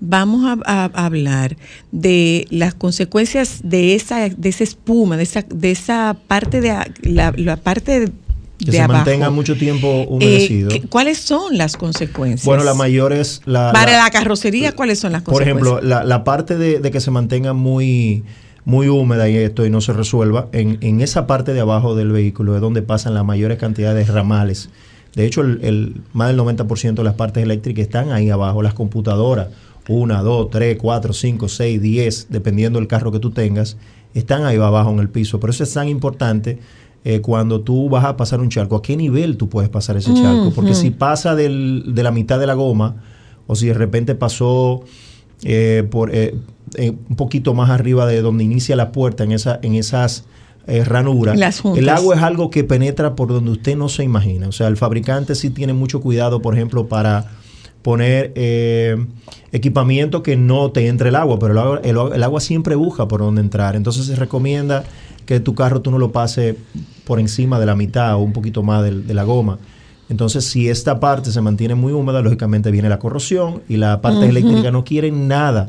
[0.00, 1.56] vamos a, a- a hablar
[1.92, 7.32] de las consecuencias de esa de esa espuma, de esa de esa parte de la,
[7.36, 8.12] la parte de,
[8.58, 8.98] que se abajo.
[8.98, 10.68] mantenga mucho tiempo Eh, humedecido.
[10.70, 12.44] ¿qué- ¿Cuáles son las consecuencias?
[12.46, 15.72] bueno, la mayor es la, para la- la carrocería, ¿cuáles son las Por consecuencias?
[15.72, 18.22] ejemplo, la, la parte de, de que se mantenga muy,
[18.64, 22.10] muy húmeda y esto y no se resuelva, en, en esa parte de abajo del
[22.12, 24.70] vehículo es donde pasan las mayores cantidades de ramales.
[25.14, 28.74] De hecho, el, el- más del 90% de las partes eléctricas están ahí abajo, las
[28.74, 29.48] computadoras,
[29.88, 33.76] una, dos, tres, cuatro, cinco, seis, diez, dependiendo del carro que tú tengas,
[34.14, 35.38] están ahí abajo en el piso.
[35.40, 36.58] Por eso es tan importante
[37.04, 40.14] eh, cuando tú vas a pasar un charco, a qué nivel tú puedes pasar ese
[40.14, 40.52] charco.
[40.54, 42.96] Porque si pasa del- de la mitad de la goma,
[43.46, 44.84] o si de repente pasó
[45.44, 46.34] eh, por eh,
[46.76, 50.24] eh, un poquito más arriba de donde inicia la puerta, en, esa, en esas
[50.66, 54.48] eh, ranuras, Las el agua es algo que penetra por donde usted no se imagina.
[54.48, 57.26] O sea, el fabricante sí tiene mucho cuidado, por ejemplo, para
[57.82, 58.96] poner eh,
[59.52, 63.06] equipamiento que no te entre el agua, pero el agua, el el agua siempre busca
[63.06, 63.76] por donde entrar.
[63.76, 64.84] Entonces se recomienda
[65.26, 66.56] que tu carro tú no lo pases
[67.04, 69.58] por encima de la mitad o un poquito más de, la goma.
[70.10, 74.26] Entonces, si esta parte se mantiene muy húmeda, lógicamente viene la corrosión y la parte
[74.28, 75.66] eléctrica no quiere nada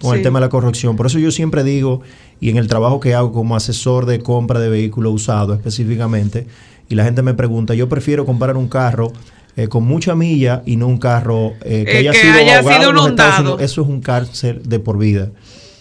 [0.00, 0.96] con el tema de la corrosión.
[0.96, 2.00] Por eso yo siempre digo,
[2.40, 6.46] y en el trabajo que hago como asesor de compra de vehículos usados específicamente,
[6.88, 9.12] y la gente me pregunta, yo prefiero comprar un carro
[9.56, 12.62] eh, con mucha milla y no un carro eh, que Eh, haya que sido haya
[12.62, 13.54] sido en los Estados inundado.
[13.54, 13.62] Unidos.
[13.70, 15.30] Eso es un cárcel de por vida.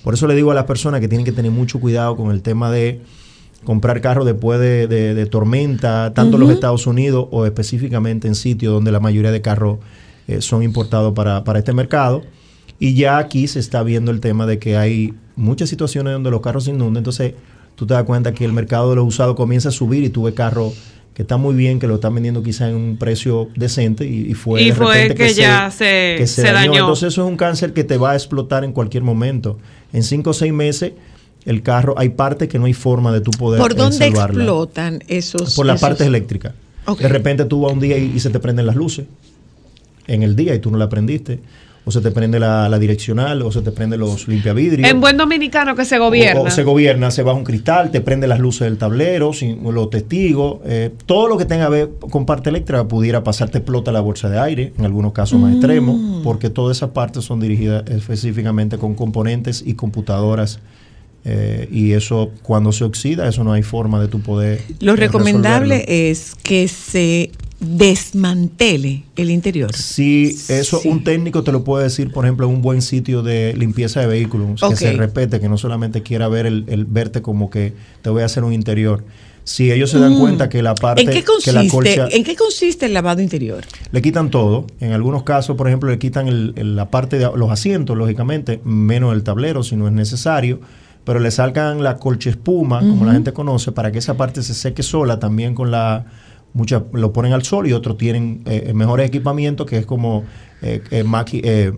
[0.04, 2.42] Por eso le digo a las personas que tienen que tener mucho cuidado con el
[2.42, 3.02] tema de
[3.64, 8.36] comprar carro después de, de- de tormenta, tanto en los Estados Unidos o específicamente en
[8.36, 9.80] sitios donde la mayoría de carros
[10.28, 12.22] eh, son importados para, para este mercado.
[12.80, 16.42] Y ya aquí se está viendo el tema de que hay muchas situaciones donde los
[16.42, 17.34] carros se inundan, entonces
[17.76, 20.24] tú te das cuenta que el mercado de los usados comienza a subir y tú
[20.24, 20.74] ves carros
[21.14, 24.34] que están muy bien, que lo están vendiendo quizá en un precio decente y, y
[24.34, 26.72] fue, Y de fue repente que ya se- que se dañó.
[26.80, 29.58] Entonces eso es un cáncer que te va a explotar en cualquier momento.
[29.94, 30.94] En cinco o seis meses
[31.46, 34.44] el carro, hay partes que no hay forma de tú poder ¿Por dónde salvarla.
[34.44, 35.56] explotan esos?
[35.56, 36.54] Por las esos- partes eléctricas.
[37.00, 39.06] De repente tú vas un día y, y se te prenden las luces
[40.08, 41.40] en el día y tú no la prendiste.
[41.86, 44.90] O se te prende la, la direccional, o se te prende los limpiavidrios.
[44.90, 46.40] En buen dominicano que se gobierna.
[46.40, 49.62] O, o se gobierna, se baja un cristal, te prende las luces del tablero, sin,
[49.64, 53.58] los testigos, eh, todo lo que tenga que ver con parte eléctrica pudiera pasar, te
[53.58, 57.42] explota la bolsa de aire, en algunos casos más extremos, porque todas esas partes son
[57.42, 60.60] dirigidas específicamente con componentes y computadoras.
[61.26, 64.62] Eh, y eso, cuando se oxida, eso no hay forma de tu poder.
[64.80, 66.12] Lo eh, recomendable resolverlo.
[66.12, 69.74] es que se desmantele el interior.
[69.74, 70.88] Si eso Sí.
[70.90, 74.08] un técnico te lo puede decir, por ejemplo, en un buen sitio de limpieza de
[74.08, 78.10] vehículos, que se respete, que no solamente quiera ver el, el verte como que te
[78.10, 79.04] voy a hacer un interior.
[79.46, 81.10] Si ellos se dan cuenta que la parte Mm.
[81.10, 81.98] ¿En qué que la consiste?
[82.00, 83.64] colcha ¿En qué consiste el lavado interior?
[83.92, 87.30] le quitan todo, en algunos casos, por ejemplo, le quitan el- el- la parte de
[87.36, 90.62] los asientos, lógicamente, menos el tablero si no es necesario,
[91.06, 94.54] pero le sacan la colcha espuma, como la gente conoce, para que esa parte se
[94.54, 96.06] seque sola, también con la
[96.54, 100.24] muchas lo ponen al sol y otros tienen eh, mejores equipamientos que es como
[100.62, 101.74] eh, eh, maqui- eh,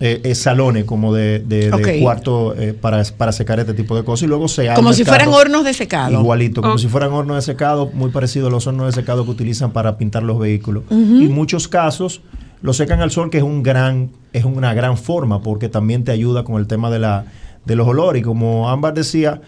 [0.00, 1.88] eh, eh, salones como de, de- de Ok.
[2.00, 5.28] cuarto eh, para, para secar este tipo de cosas y luego se Como si fueran
[5.28, 6.12] hornos de secado.
[6.20, 6.78] Igualito, como Oh.
[6.78, 9.98] si fueran hornos de secado, muy parecido a los hornos de secado que utilizan para
[9.98, 10.84] pintar los vehículos.
[10.90, 12.20] Y en muchos casos
[12.62, 16.12] lo secan al sol, que es un gran, es una gran forma, porque también te
[16.12, 17.24] ayuda con el tema de la,
[17.64, 18.20] de los olores.
[18.20, 19.40] Y como Ámbar decía,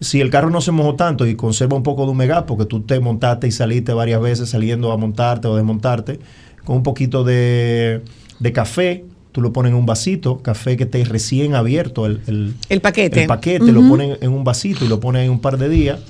[0.00, 2.80] si el carro no se mojó tanto y conserva un poco de humedad, porque tú
[2.80, 6.18] te montaste y saliste varias veces saliendo a montarte o desmontarte,
[6.64, 8.02] con un poquito de,
[8.38, 12.54] de café, tú lo pones en un vasito, café que esté recién abierto, el, el,
[12.68, 13.22] El paquete.
[13.22, 16.00] el paquete, lo ponen en un vasito y lo ponen en un par de días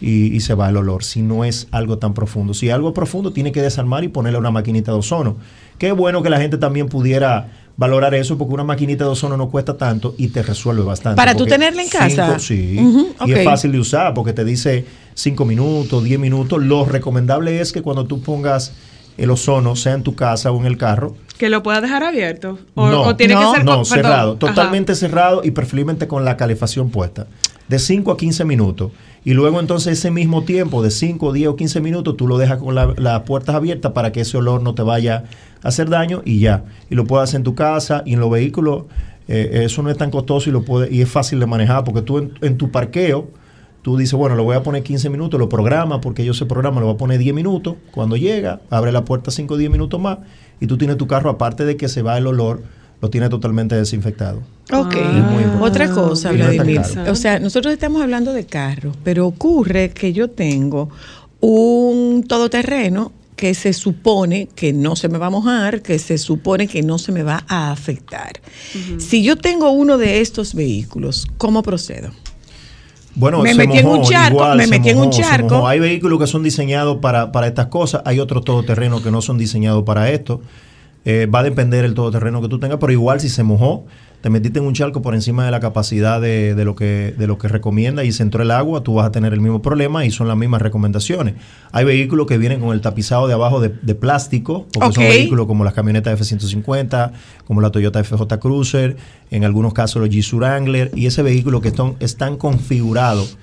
[0.00, 1.02] y, y se va el olor.
[1.02, 2.54] Si no es algo tan profundo.
[2.54, 5.36] Si es algo profundo, tiene que desarmar y ponerle una maquinita de ozono.
[5.78, 9.48] Qué bueno que la gente también pudiera valorar eso porque una maquinita de ozono no
[9.48, 11.16] cuesta tanto y te resuelve bastante.
[11.16, 12.38] Para tú tenerla en casa.
[12.38, 12.78] sí.
[13.24, 16.62] Y es fácil de usar porque te dice 5 minutos, 10 minutos.
[16.62, 18.72] Lo recomendable es que cuando tú pongas
[19.16, 22.58] el ozono, sea en tu casa o en el carro, Que lo pueda dejar abierto.
[22.74, 24.38] O, no, o tiene no, que ser no, cerrado, ajá.
[24.40, 27.28] totalmente cerrado y preferiblemente con la calefacción puesta.
[27.68, 28.90] De 5 a 15 minutos.
[29.24, 32.58] Y luego entonces ese mismo tiempo, de 5, 10 o 15 minutos, tú lo dejas
[32.58, 35.24] con la- las puertas abiertas para que ese olor no te vaya
[35.62, 36.64] a hacer daño y ya.
[36.88, 38.84] Y lo puedes hacer en tu casa y en los vehículos.
[39.30, 42.00] eh, eso no es tan costoso y, lo puede, y es fácil de manejar porque
[42.00, 43.28] tú en, en tu parqueo,
[43.82, 46.80] tú dices, bueno, lo voy a poner 15 minutos, lo programa porque yo sé programa,
[46.80, 47.74] lo voy a poner 10 minutos.
[47.90, 50.20] Cuando llega, abre la puerta 5 o 10 minutos más
[50.60, 52.62] y tú tienes tu carro, aparte de que se va el olor,
[53.00, 54.42] lo tienes totalmente desinfectado.
[54.72, 54.96] Ok.
[54.96, 55.58] Ah.
[55.60, 56.82] Otra cosa, no Vladimir.
[57.08, 60.90] O sea, nosotros estamos hablando de carros, pero ocurre que yo tengo
[61.40, 66.66] un todoterreno que se supone que no se me va a mojar, que se supone
[66.66, 68.32] que no se me va a afectar.
[68.98, 72.10] Si yo tengo uno de estos vehículos, ¿cómo procedo?
[73.14, 75.54] Bueno, Me metí en un mojó, charco, igual, me metí en un mojó, charco.
[75.54, 75.68] mojó.
[75.68, 79.38] Hay vehículos que son diseñados para, para estas cosas, hay otros todoterrenos que no son
[79.38, 80.40] diseñados para esto.
[81.04, 83.86] Eh, va a depender el todoterreno que tú tengas, pero igual si se mojó,
[84.20, 87.26] te metiste en un charco por encima de la capacidad de, de lo, que, de
[87.26, 90.04] lo que recomienda y se entró el agua, tú vas a tener el mismo problema
[90.04, 91.34] y son las mismas recomendaciones.
[91.70, 95.46] Hay vehículos que vienen con el tapizado de abajo de, de plástico, porque son vehículos
[95.46, 97.12] como las camionetas F-150,
[97.46, 98.96] como la Toyota FJ Cruiser,
[99.30, 103.38] en algunos casos los Jeep Wrangler, y ese vehículo que están, están configurados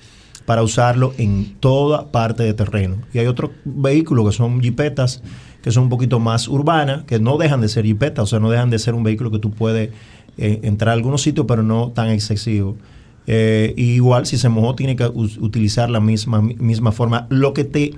[0.46, 2.98] para usarlo en toda parte de terreno.
[3.14, 5.22] Y hay otros vehículos que son jipetas,
[5.66, 8.52] que son un poquito más urbanas, que no dejan de ser jipetas, o sea, no
[8.52, 9.90] dejan de ser un vehículo que tú puedes
[10.38, 12.78] eh, entrar a algunos sitios, pero no tan excesivo.
[13.26, 17.26] Eh, y igual, si se mojó, tiene que utilizar la misma, misma forma.
[17.32, 17.96] Lo que te...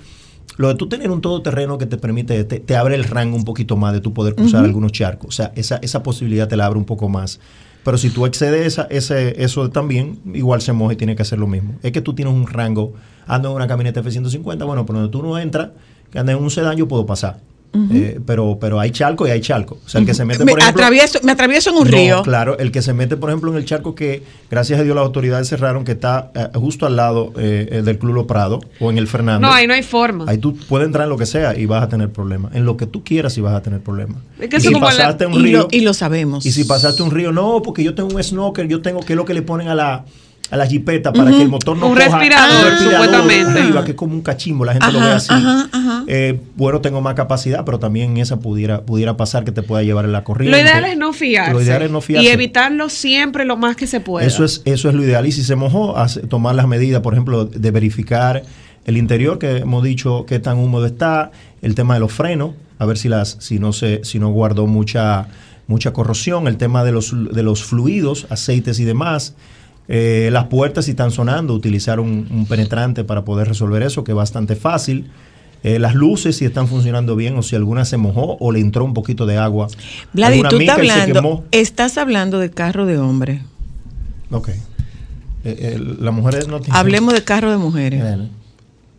[0.56, 3.44] Lo de tú tener un todoterreno que te permite, te, te abre el rango un
[3.44, 5.28] poquito más de tú poder cruzar algunos charcos.
[5.28, 7.42] O sea, esa, esa posibilidad te la abre un poco más.
[7.84, 11.38] Pero si tú excedes esa, ese, eso también, igual se moja y tiene que hacer
[11.38, 11.76] lo mismo.
[11.84, 12.94] Es que tú tienes un rango,
[13.28, 15.72] ando en una camioneta F-150, bueno, pero donde tú no entras,
[16.10, 17.42] que andas en un sedán, yo puedo pasar.
[17.92, 19.78] Eh, pero, pero hay charco y hay charco.
[19.86, 20.82] O sea, el que se mete, Me por ejemplo...
[20.84, 22.22] atravieso, me atravieso en un No, río.
[22.24, 25.06] Claro, el que se mete, por ejemplo, en el charco que, gracias a Dios, las
[25.06, 28.98] autoridades cerraron, que está eh, justo al lado eh, del Club Los Prado o en
[28.98, 29.42] el Fernández.
[29.48, 30.26] No, ahí no hay forma.
[30.28, 32.56] Ahí tú puedes entrar en lo que sea y vas a tener problemas.
[32.56, 34.18] En lo que tú quieras y vas a tener problemas.
[34.40, 36.46] Es que y si la- pasaste un y, río, lo, y lo sabemos.
[36.46, 39.18] y si pasaste un río, no, porque yo tengo un snorkel, yo tengo, ¿qué es
[39.18, 40.06] lo que le ponen a la
[40.50, 43.60] a la jipeta para que el motor no Un coja respirador, supuestamente.
[43.60, 45.34] arriba, que es como un cachimbo, la gente lo ve así.
[45.34, 46.04] ajá, ajá.
[46.08, 50.06] Eh, bueno, tengo más capacidad, pero también esa pudiera, pudiera pasar que te pueda llevar
[50.06, 50.58] en la corriente.
[50.58, 51.52] Lo ideal es no fiarse.
[51.52, 52.26] Lo ideal es no fiarse.
[52.28, 54.26] Y evitarlo siempre lo más que se pueda.
[54.26, 55.26] Eso es, eso es lo ideal.
[55.26, 58.44] Y si se mojó, hace- tomar las medidas, por ejemplo, de verificar
[58.86, 61.32] el interior, que hemos dicho qué tan húmedo está,
[61.62, 64.66] el tema de los frenos, a ver si las, si no se, si no guardó
[64.66, 65.28] mucha,
[65.68, 69.36] mucha corrosión, el tema de los, de los fluidos, aceites y demás.
[69.90, 74.12] Eh, las puertas si están sonando, utilizar un, un penetrante para poder resolver eso, que
[74.12, 75.10] es bastante fácil.
[75.64, 78.84] Eh, las luces si están funcionando bien o si alguna se mojó o le entró
[78.86, 79.68] un poquito de agua.
[80.14, 83.42] Vladi, tú estás hablando, estás hablando de carro de hombre.
[84.32, 84.50] Ok.
[84.50, 84.56] Eh,
[85.46, 88.04] eh, las mujeres no tienen- Hablemos de carro de mujeres.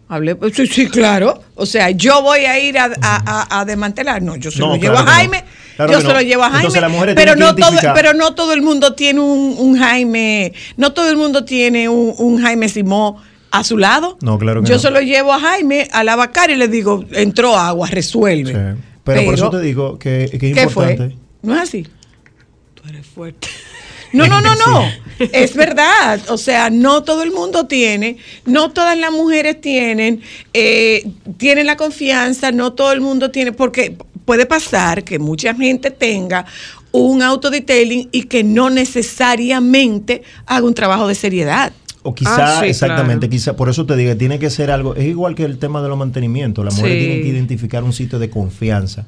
[0.08, 1.42] Hable, pues, sí, sí, claro.
[1.54, 4.22] O sea, yo voy a ir a, a- a- a desmantelar.
[4.22, 5.30] No, yo se No, lo llevo claro a no.
[5.78, 6.14] Claro yo se no.
[6.14, 6.58] lo llevo a Jaime.
[6.58, 10.52] Entonces, las mujeres pero, no todo, pero no todo el mundo tiene un, un Jaime.
[10.76, 13.14] No todo el mundo tiene un, un Jaime Simón
[13.52, 14.18] a su lado.
[14.20, 14.80] No, claro que Yo no.
[14.80, 18.52] se lo llevo a Jaime, a la vacar y le digo, entró agua, resuelve.
[18.52, 18.82] Sí.
[19.04, 20.96] Pero, por eso te digo que, que es ¿Qué importante.
[20.96, 21.16] fue?
[21.42, 21.86] ¿No es así?
[22.74, 23.46] Tú eres fuerte.
[24.12, 24.88] No, no, no, no.
[25.32, 26.20] Es verdad.
[26.28, 28.16] O sea, no todo el mundo tiene,
[28.46, 30.22] no todas las mujeres tienen,
[30.54, 33.96] eh, tienen la confianza, no todo el mundo tiene, porque
[34.28, 36.44] puede pasar que mucha gente tenga
[36.92, 41.72] un autodetailing y que no necesariamente haga un trabajo de seriedad.
[42.02, 43.30] O quizá, Ah, sí, exactamente, claro.
[43.30, 45.88] quizá, por eso te digo, tiene que ser algo, es igual que el tema de
[45.88, 46.98] los mantenimientos, la mujer Sí.
[47.06, 49.06] tiene que identificar un sitio de confianza,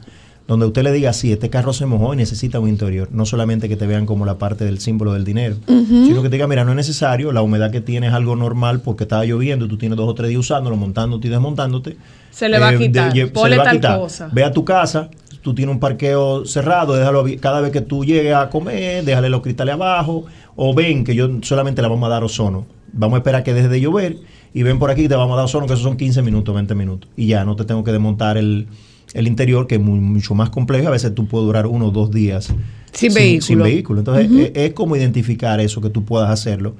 [0.48, 3.68] donde usted le diga, sí, este carro se mojó y necesita un interior, no solamente
[3.68, 6.64] que te vean como la parte del símbolo del dinero, sino que te diga, mira,
[6.64, 9.98] no es necesario, la humedad que tiene es algo normal porque estaba lloviendo, tú tienes
[9.98, 11.96] dos o tres días usándolo, montándote y desmontándote.
[12.30, 14.28] Se le va a de- quitar, lle- ponle tal cosa.
[14.32, 15.10] Ve a tu casa,
[15.42, 19.40] tú tienes un parqueo cerrado, déjalo cada vez que tú llegues a comer, déjale los
[19.42, 20.24] cristales abajo,
[20.56, 22.66] o ven que yo solamente le vamos a dar ozono.
[22.92, 24.16] Vamos a esperar que deje de llover
[24.52, 26.74] y ven por aquí te vamos a dar ozono, que esos son 15 minutos, 20
[26.74, 27.08] minutos.
[27.16, 28.66] Y ya no te tengo que desmontar el,
[29.14, 30.88] el interior, que es muy- mucho más complejo.
[30.88, 32.52] A veces tú puedes durar uno o dos días
[32.92, 33.46] Sin vehículo.
[33.46, 33.98] sin vehículo.
[34.00, 36.74] Entonces, es, es como identificar eso, que tú puedas hacerlo.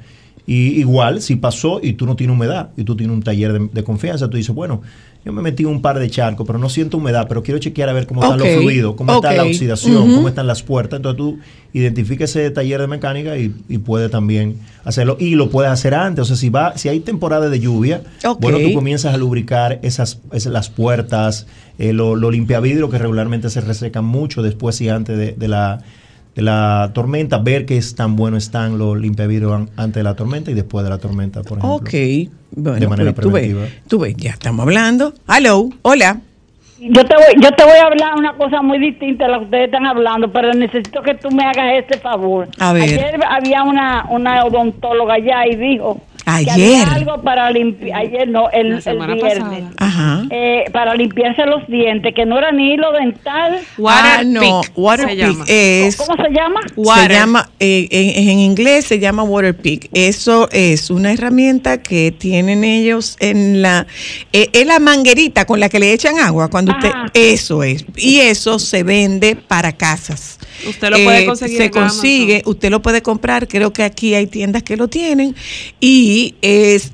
[0.52, 3.68] Y igual, si pasó y tú no tienes humedad y tú tienes un taller de,
[3.72, 4.82] de confianza, tú dices, bueno,
[5.24, 7.92] yo me metí un par de charcos, pero no siento humedad, pero quiero chequear a
[7.92, 10.96] ver cómo están Ok, los fluidos, cómo está la oxidación, cómo están las puertas.
[10.96, 11.38] Entonces tú
[11.72, 15.16] identifica ese taller de mecánica y, y puedes también hacerlo.
[15.20, 16.22] Y lo puedes hacer antes.
[16.22, 18.02] O sea, si va, si hay temporada de lluvia,
[18.40, 21.46] bueno, tú comienzas a lubricar esas, esas- las puertas,
[21.78, 25.82] eh, lo, lo limpiavidrio que regularmente se resecan mucho después y antes de, de la
[26.42, 30.50] la tormenta, ver qué es tan bueno están los limpiavidrios an- antes de la tormenta
[30.50, 31.76] y después de la tormenta, por ejemplo.
[31.76, 31.90] Ok.
[32.52, 33.54] Bueno, De manera pues, tú ves,
[33.88, 35.12] tú ves, ya estamos hablando.
[35.28, 36.20] Hello, hola.
[36.82, 39.44] Yo te, voy, yo te voy a hablar una cosa muy distinta a la que
[39.44, 42.48] ustedes están hablando, pero necesito que tú me hagas este favor.
[42.58, 42.84] A ver.
[42.84, 46.00] Ayer había una, una odontóloga allá y dijo
[46.36, 46.82] Ayer.
[46.82, 49.72] había algo para limpiar, ayer no, el, La el semana viernes, pasada.
[49.78, 50.24] Ajá.
[50.30, 53.60] eh, para limpiarse los dientes, que no era ni hilo dental.
[53.78, 55.44] Water ah, no, Pick Water se Pick llama.
[55.46, 56.60] es ¿Cómo se llama?
[56.66, 57.10] se Water.
[57.12, 59.88] llama eh, en, en inglés se llama Water Pick.
[59.94, 63.86] Eso es una herramienta que tienen ellos en la
[64.32, 68.18] eh, es la manguerita con la que le echan agua cuando usted eso es y
[68.20, 70.39] eso se vende para casas.
[70.64, 72.50] Eh, Usted lo puede conseguir Se en consigue, Amazon.
[72.52, 73.48] usted lo puede comprar.
[73.48, 75.34] Creo que aquí hay tiendas que lo tienen
[75.80, 76.92] y es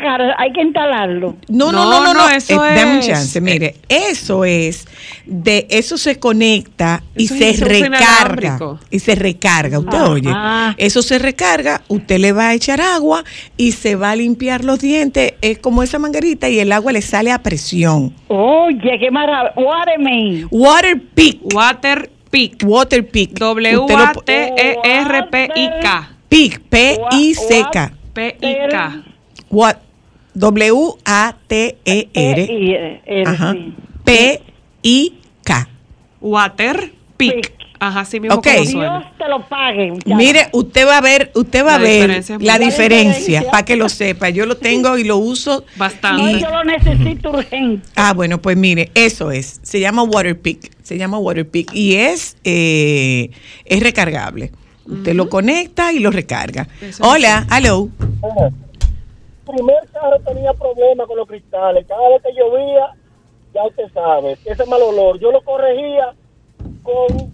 [0.00, 1.36] cara, hay que instalarlo.
[1.48, 3.40] No, no, No, no, no, eso Eh, dame un es- chance.
[3.40, 4.86] Mire, eso es
[5.26, 8.58] de eso se conecta y Eso se es recarga
[8.90, 9.78] y se recarga.
[9.78, 10.74] Usted Ah, oye, ah.
[10.78, 11.82] eso se recarga.
[11.88, 13.24] Usted le va a echar agua
[13.56, 15.34] y se va a limpiar los dientes.
[15.40, 18.14] Es como esa manguerita y el agua le sale a presión.
[18.28, 19.52] Oye, qué maravilla.
[19.56, 20.46] Waterman.
[20.50, 21.40] Water Pick.
[21.54, 22.62] Water Pick.
[22.64, 23.38] Water Pick.
[23.40, 25.86] Lo po- W-A-T-E-R-P-I-K.
[26.28, 26.52] Pick.
[26.68, 27.76] P I C K.
[28.14, 28.76] P-I-K.
[29.48, 29.80] What?
[30.38, 31.52] W A T
[31.82, 32.38] E R.
[32.38, 33.24] Eh, eh,
[37.80, 38.04] Ajá.
[38.04, 38.18] sí.
[38.20, 38.44] Mismo Ok.
[38.46, 39.12] como Dios suena.
[39.18, 39.92] te lo pague.
[40.06, 43.50] Mire, usted va a ver, usted va La a ver diferencia la diferencia, diferencia.
[43.50, 44.28] para que lo sepa.
[44.30, 45.64] Yo lo tengo y lo uso.
[45.72, 46.40] No, Bastante.
[46.40, 47.86] yo lo necesito urgente.
[47.96, 49.60] Ah, bueno, pues mire, eso es.
[49.62, 50.72] Se llama Waterpick.
[50.82, 53.30] Se llama Waterpick y es eh,
[53.64, 54.52] es recargable.
[54.86, 56.66] Usted lo conecta y lo recarga.
[56.80, 57.88] Eso Hola, hello.
[59.46, 61.86] primer carro tenía problemas con los cristales.
[61.86, 62.86] Cada vez que llovía,
[63.54, 65.18] ya usted sabe, ese mal olor.
[65.20, 66.14] Yo lo corregía
[66.82, 67.32] con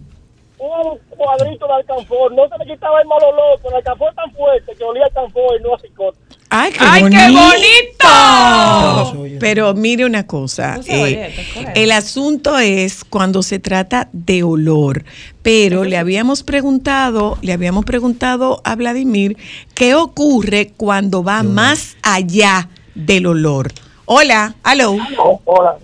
[0.59, 2.33] un cuadrito de alcanfor.
[2.33, 5.59] No se le quitaba el mal olor, pero el alcanfor tan fuerte que olía alcanfor
[5.59, 6.19] y no a cicote.
[6.51, 7.19] ¡Ay, qué ¡Ay, bonito!
[7.19, 9.21] qué bonito!
[9.23, 9.39] Oye.
[9.41, 11.35] Pero mire una cosa, eh,
[11.75, 15.05] el asunto es cuando se trata de olor,
[15.43, 19.37] pero le habíamos preguntado, le habíamos preguntado a Vladimir
[19.75, 23.73] qué ocurre cuando va más allá del olor.
[24.05, 24.97] Hola, hello,
[25.45, 25.77] Hola.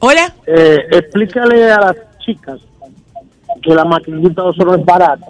[0.00, 0.34] hola.
[0.46, 2.58] Eh, explícale a las chicas
[3.62, 5.26] que la maquinita de ozono es barata.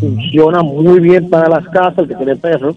[0.00, 2.74] Funciona muy bien para las casas, el que tiene perro.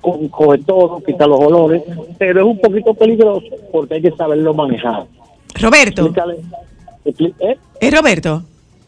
[0.00, 1.82] Co- Coge todo, quita los olores,
[2.18, 5.04] pero es un poquito peligroso porque hay que saberlo manejar.
[5.60, 6.02] Roberto,
[7.04, 7.50] Explícale.
[7.50, 7.58] ¿eh?
[7.80, 8.42] ¿es Roberto?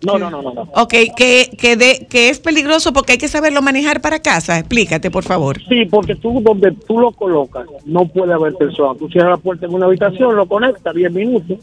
[0.04, 0.52] No, no, no, no.
[0.52, 0.62] no.
[0.74, 4.58] Ok, que, que, de, que es peligroso porque hay que saberlo manejar para casa.
[4.58, 5.58] Explícate, por favor.
[5.68, 8.98] Sí, porque tú donde tú lo colocas no puede haber personas.
[8.98, 11.58] Tú cierras la puerta en una habitación, lo conectas 10 minutos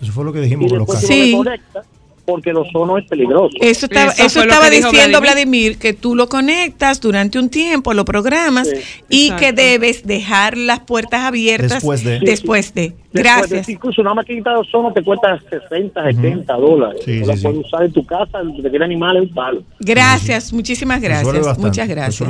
[0.00, 1.14] Eso fue lo que y dijimos con los después tú casos.
[1.24, 1.32] Sí.
[1.32, 1.86] lo desconectas
[2.28, 3.56] porque el ozono es peligroso.
[3.60, 5.20] Eso estaba, Eso eso estaba diciendo Vladimir.
[5.20, 5.78] Vladimir.
[5.78, 8.76] que tú lo conectas durante un tiempo, lo programas Sí.
[9.08, 9.40] y Exacto.
[9.46, 12.20] que debes dejar las puertas abiertas Después de.
[12.20, 12.92] después de.
[13.10, 13.66] Después Gracias.
[13.66, 17.00] de- incluso una maquinita de ozono te cuesta 60, 70 dólares.
[17.06, 17.42] Sí, sí, la sí.
[17.42, 19.62] puedes usar en tu casa, el que tiene animales, un palo.
[19.80, 21.34] Gracias, muchísimas gracias.
[21.34, 22.28] bastante, Muchas gracias.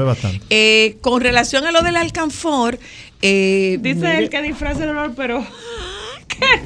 [0.51, 2.79] Eh, con relación a lo del alcanfor,
[3.21, 5.45] eh, Dice él que disfraza el olor, pero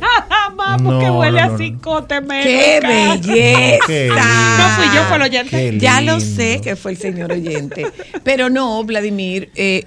[0.01, 2.21] nada más porque No, huele no, a cicote.
[2.43, 3.87] ¡Qué belleza!
[3.87, 4.09] Qué.
[4.09, 5.79] No fui yo, fue el oyente.
[5.79, 7.87] Ya lo sé que fue el señor oyente.
[8.25, 9.85] Pero no, Vladimir, eh,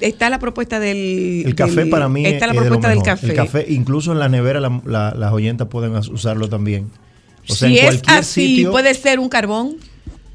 [0.00, 1.42] está la propuesta del.
[1.46, 3.26] El café del- para mí Está la es de propuesta del café.
[3.28, 6.90] El café, incluso en la nevera, la- la- las oyentas pueden usarlo también.
[7.48, 9.76] O sea, si en es cualquier así, sitio puede ser un carbón.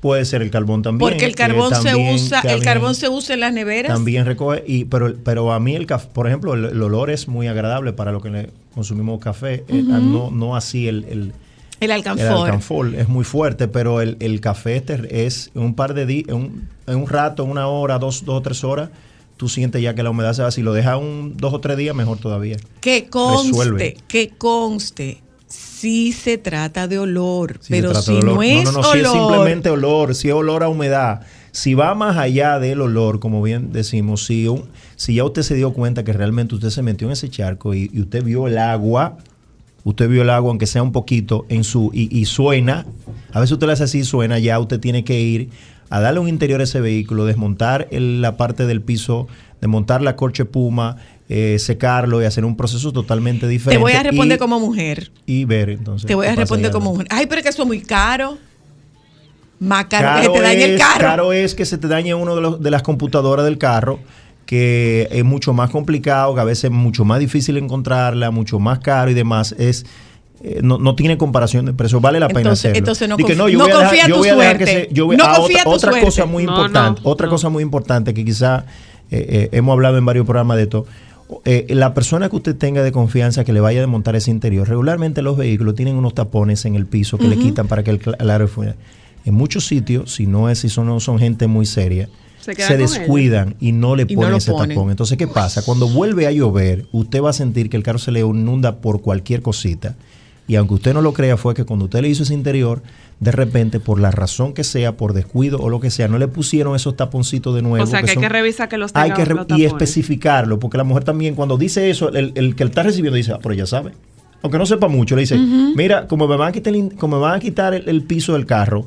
[0.03, 0.99] Puede ser el carbón también.
[1.09, 3.93] Porque el carbón se usa, el también- carbón se usa en las neveras.
[3.93, 7.29] También recoge, y, pero, pero a mí el café, por ejemplo, el, el olor es
[7.29, 11.33] muy agradable para lo que le consumimos café, eh, no, no así el, el, El
[11.79, 12.27] el alcanfor.
[12.45, 16.35] alcanfor, es muy fuerte, pero el, el café este es un par de días, en
[16.35, 18.89] un, en un rato, una hora, dos, dos o tres horas,
[19.37, 21.77] tú sientes ya que la humedad se va, si lo dejas un dos o tres
[21.77, 22.57] días, mejor todavía.
[22.81, 23.97] Que conste, Resuelve.
[24.07, 25.19] que conste.
[25.83, 28.23] Sí se trata de olor, pero si olor.
[28.35, 31.23] no es no, no, no, si es olor, simplemente olor, si es olor a humedad,
[31.51, 34.63] si va más allá del olor, como bien decimos, si, un-
[34.95, 37.91] si ya usted se dio cuenta que realmente usted se metió en ese charco y,
[37.93, 39.17] y usted vio el agua,
[39.83, 42.85] usted vio el agua, aunque sea un poquito, en su y, y suena,
[43.33, 45.49] a veces usted le hace así, suena, ya usted tiene que ir
[45.89, 49.27] a darle un interior a ese vehículo, desmontar el- la parte del piso,
[49.59, 50.95] desmontar la corche puma,
[51.29, 53.81] eh, secarlo y hacer un proceso totalmente te diferente.
[53.81, 55.11] voy a responder y- como mujer.
[55.25, 56.05] y ver entonces.
[56.07, 57.07] Te voy a responder como mujer.
[57.09, 58.37] Ay, pero es que eso es muy caro.
[59.59, 60.99] Más caro, que se te dañe el es- carro.
[60.99, 63.99] caro es que se te dañe uno de, los- de las computadoras del carro,
[64.45, 68.79] que es mucho más complicado, que a veces es mucho más difícil encontrarla, mucho más
[68.79, 69.55] caro y demás.
[69.57, 69.85] Es
[70.45, 72.77] eh, no, no tiene comparación de precio, vale la pena Entonces- hacerlo.
[72.79, 74.27] entonces no Y que no, yo no voy a dejar- confía en yo tu voy
[74.29, 74.87] a dejar que suerte.
[74.89, 76.05] se- yo voy- No ah, confía en otra, tu otra suerte.
[76.05, 77.31] cosa muy No, importante, no, otra no.
[77.31, 78.65] cosa muy importante que quizá
[79.09, 80.85] eh, eh, hemos hablado en varios programas de esto.
[81.45, 84.67] Eh, la persona que usted tenga de confianza que le vaya a desmontar ese interior,
[84.67, 88.01] regularmente los vehículos tienen unos tapones en el piso que le quitan para que el,
[88.19, 88.75] el aire fuera.
[89.25, 92.09] En muchos sitios, si no es, si son, no son gente muy seria,
[92.41, 94.75] Se descuidan y no le Y ponen ese ponen.
[94.75, 94.91] tapón.
[94.91, 95.61] Entonces, ¿qué pasa?
[95.63, 99.01] Cuando vuelve a llover, usted va a sentir que el carro se le inunda por
[99.01, 99.95] cualquier cosita.
[100.47, 102.81] Y aunque usted no lo crea, fue que cuando usted le hizo ese interior,
[103.21, 106.27] de repente, por la razón que sea, por descuido o lo que sea, no le
[106.27, 107.81] pusieron esos taponcitos de nuevo.
[107.83, 109.63] O sea, que hay son- que revisar que los hay tenga que re- los y
[109.65, 113.39] especificarlo, porque la mujer también cuando dice eso, el, el que está recibiendo dice, ah,
[113.41, 113.93] pero ya sabe.
[114.41, 117.21] Aunque no sepa mucho, le dice, mira, como me van a quitar, el como me
[117.21, 118.85] van a quitar el, el piso del carro,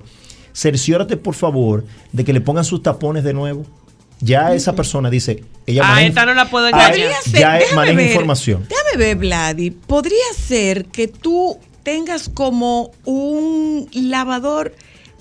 [0.53, 3.65] cerciórate por favor de que le pongan sus tapones de nuevo.
[4.21, 7.13] Ya esa persona dice, ella Ah, maneja- esta no la puedo Ah, engañar.
[7.23, 8.67] Ser, ya maneja ver, información.
[8.69, 9.71] Déjame ver, Vladi.
[9.71, 14.75] Podría ser que tú tengas como un lavador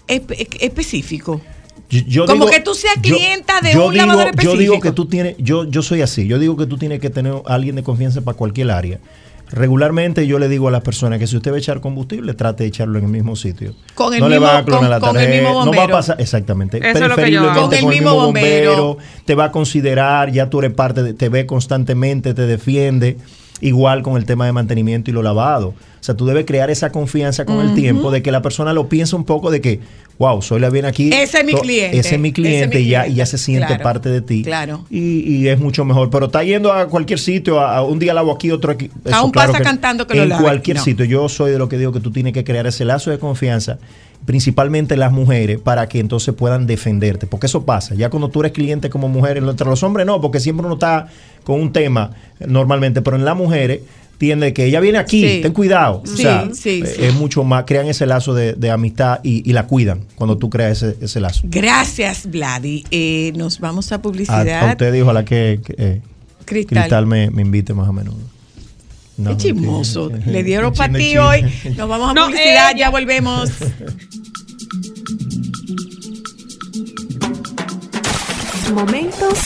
[0.07, 1.41] espe- específico.
[1.89, 4.41] Yo- yo Como digo- que tú seas yo- clienta de yo un digo- lavador Yo
[4.41, 4.81] digo específico.
[4.81, 7.53] que tú tienes, yo, yo soy así, yo digo que tú tienes que tener a
[7.53, 8.99] alguien de confianza para cualquier área.
[9.51, 12.63] Regularmente yo le digo a las personas que si usted va a echar combustible, trate
[12.63, 13.73] de echarlo en el mismo sitio.
[13.93, 15.61] Con el no le va a clonar con- la con el tarjeta, mismo no va
[15.61, 15.91] a bombero.
[15.97, 16.77] pasar exactamente.
[16.77, 17.69] Eso es lo que yo hago.
[17.69, 18.97] Preferiblemente Con el mismo bombero.
[19.25, 23.17] te va a considerar, ya tú eres parte de, te ve constantemente, te defiende.
[23.61, 25.69] Igual con el tema de mantenimiento y lo lavado.
[25.69, 28.89] O sea, tú debes crear esa confianza con el tiempo de que la persona lo
[28.89, 29.79] piense un poco de que,
[30.19, 31.09] wow, soy la bien aquí.
[31.11, 31.97] Ese es mi cliente.
[31.97, 33.83] Ese es mi cliente, Ese es mi y, ya, y ya se siente Claro.
[33.83, 34.43] parte de ti.
[34.43, 34.85] Claro.
[34.91, 36.09] Y, y es mucho mejor.
[36.11, 38.91] Pero está yendo a cualquier sitio, a, a un día lavo aquí, otro aquí.
[39.11, 40.83] Aún pasa cantando que lo En cualquier No.
[40.83, 41.05] sitio.
[41.05, 43.79] Yo soy de lo que digo que tú tienes que crear ese lazo de confianza
[44.25, 47.27] principalmente las mujeres, para que entonces puedan defenderte.
[47.27, 47.95] Porque eso pasa.
[47.95, 51.07] Ya cuando tú eres cliente como mujer, entre los hombres no, porque siempre uno está
[51.43, 52.11] con un tema
[52.45, 53.81] normalmente, pero en las mujeres
[54.17, 55.39] tiende que ella viene aquí, Sí.
[55.41, 56.01] ten cuidado.
[56.03, 57.03] O Sí, sea, sí, eh, sí.
[57.03, 60.49] es mucho más, crean ese lazo de, de amistad y, y la cuidan cuando tú
[60.49, 61.41] creas ese, ese lazo.
[61.43, 62.85] Gracias, Vladi.
[62.91, 64.69] Eh, nos vamos a A, publicidad.
[64.69, 66.01] a usted dijo la que, que, eh,
[66.45, 66.83] Cristal.
[66.83, 68.17] Cristal me, me invite más a menudo.
[69.17, 70.11] No, Qué chismoso.
[70.25, 71.41] Le dieron para ti hoy.
[71.77, 72.77] Nos vamos a No, publicidad, ella.
[72.77, 73.49] ya volvemos.
[78.73, 79.39] Momentos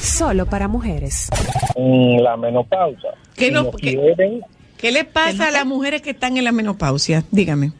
[0.00, 1.28] solo para mujeres.
[1.76, 3.08] La menopausa.
[3.34, 4.40] ¿Qué, Si no- no qué- quieren,
[4.78, 7.24] qué le pasa a las mujeres que están en la menopausia?
[7.30, 7.72] Dígame.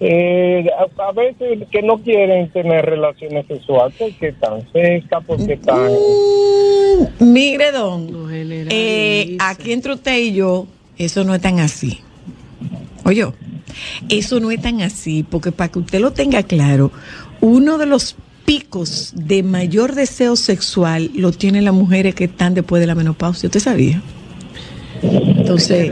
[0.00, 5.92] Eh, a, a veces que no quieren tener relaciones sexuales porque están secas, porque están...
[5.92, 8.28] Mm, mire, don.
[8.32, 12.00] Eh, aquí entre usted y yo, eso no es tan así.
[13.04, 13.26] Oye,
[14.08, 16.90] eso no es tan así, porque para que usted lo tenga claro,
[17.40, 22.80] uno de los picos de mayor deseo sexual lo tienen las mujeres que están después
[22.80, 23.46] de la menopausia.
[23.48, 24.02] ¿Usted sabía?
[25.02, 25.90] Entonces,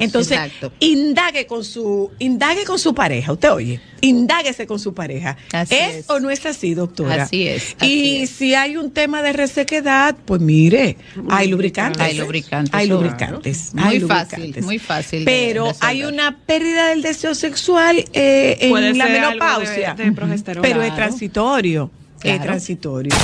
[0.00, 0.72] entonces Exacto.
[0.80, 3.32] indague con su indague con su pareja.
[3.32, 5.36] Usted oye, indáguese con su pareja.
[5.52, 6.10] Así ¿Es, es.
[6.10, 7.24] o no es así, doctora?
[7.24, 8.30] Así es, y es.
[8.30, 10.96] si hay un tema de resequedad, pues mire,
[11.30, 12.00] hay lubricantes.
[12.02, 13.02] Hay lubricantes, Hay claro.
[13.02, 13.74] lubricantes.
[13.74, 14.64] Muy hay fácil, lubricantes.
[14.64, 19.94] muy fácil de Pero hay una pérdida del deseo sexual eh, en Puede la menopausia.
[19.94, 20.62] de- de progesterona.
[20.66, 20.96] Pero es Claro.
[20.96, 21.90] transitorio.
[22.22, 23.14] Es transitorio.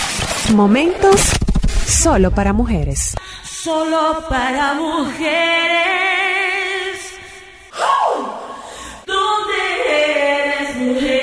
[0.55, 1.21] Momentos
[1.87, 3.15] solo para mujeres.
[3.65, 5.25] Solo para mujeres.
[9.07, 11.14] ¿Dónde eres mujer?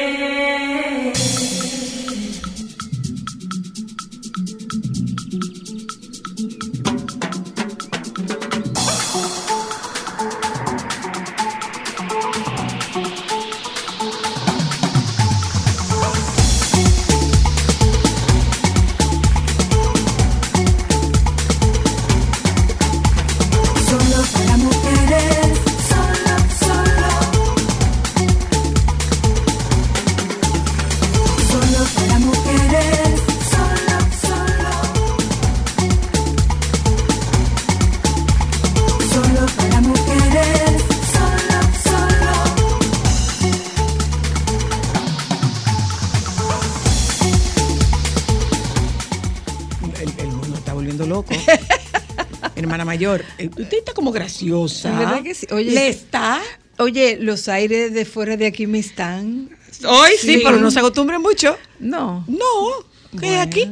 [50.91, 51.33] Volviendo loco.
[52.55, 54.91] Hermana mayor, eh, usted está como graciosa.
[54.91, 55.47] ¿De verdad que sí?
[55.51, 56.39] Oye, ¿Le está?
[56.77, 59.49] Oye, los aires de fuera de aquí me están.
[59.87, 61.57] Hoy sí, pero no se acostumbre mucho.
[61.79, 62.25] No.
[62.27, 63.69] No, ¿qué aquí?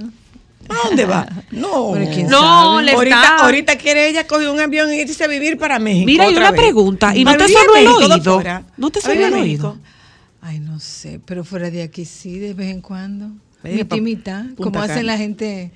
[0.70, 1.28] ¿A dónde va?
[1.51, 1.88] No.
[1.89, 2.39] Bueno, ¿quién No,
[2.76, 2.84] sabe?
[2.84, 6.05] le ahorita, está- ahorita quiere ella coger un avión y irse a vivir para México.
[6.05, 6.61] Mira, hay otra una vez.
[6.61, 8.43] pregunta, ¿y no te sonó el oído?
[8.78, 9.78] ¿No te ¿Para sonó el oído?
[10.41, 13.30] Ay, no sé, pero fuera de aquí sí, de vez en cuando.
[13.63, 15.72] Mitad y mitad, como hacen la gente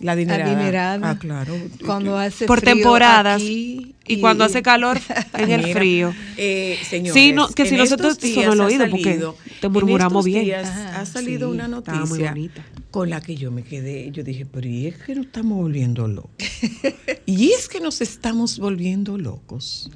[0.00, 0.52] La adinerada.
[0.52, 1.10] adinerada.
[1.10, 1.54] Ah, claro.
[1.86, 3.40] Cuando hace Por frío temporadas.
[3.40, 4.98] aquí y, cuando hace calor,
[5.38, 6.12] en el frío.
[6.36, 8.90] Eh, señores, Sí, no, que si en no se te estos días sonó el oído,
[8.90, 9.20] porque
[9.60, 10.44] te en murmuramos estos bien.
[10.44, 12.64] días Ajá, ha salido sí, una muy noticia bonita.
[12.90, 14.10] con la que yo me quedé.
[14.10, 16.32] Yo dije, pero ¿y es que nos estamos volviendo locos?
[17.26, 19.90] y es que nos estamos volviendo locos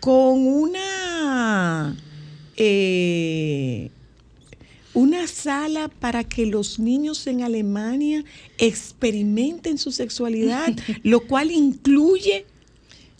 [0.00, 1.96] con una
[2.56, 3.90] eh,
[4.94, 8.24] una sala para que los niños en Alemania
[8.58, 10.72] experimenten su sexualidad,
[11.02, 12.46] lo cual incluye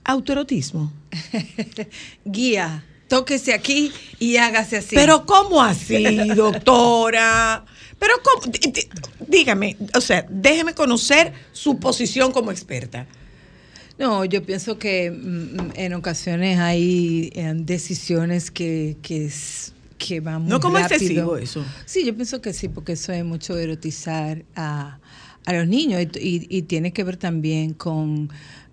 [0.04, 0.92] autoerotismo.
[2.24, 4.94] guía, tóquese aquí y hágase así.
[4.96, 6.02] Pero ¿cómo así,
[6.34, 7.64] doctora?
[7.98, 8.52] Pero ¿cómo?
[8.52, 8.88] Dí- dí-
[9.26, 13.06] Dígame, o sea, déjeme conocer su posición como experta.
[13.98, 20.42] No, yo pienso que mm, en ocasiones hay eh, decisiones que, que, es- que van
[20.42, 20.96] muy No como rápido.
[20.96, 21.64] excesivo eso.
[21.86, 24.98] Sí, yo pienso que sí, porque eso es mucho erotizar a,
[25.46, 28.30] a los niños y, y- y tiene que ver también con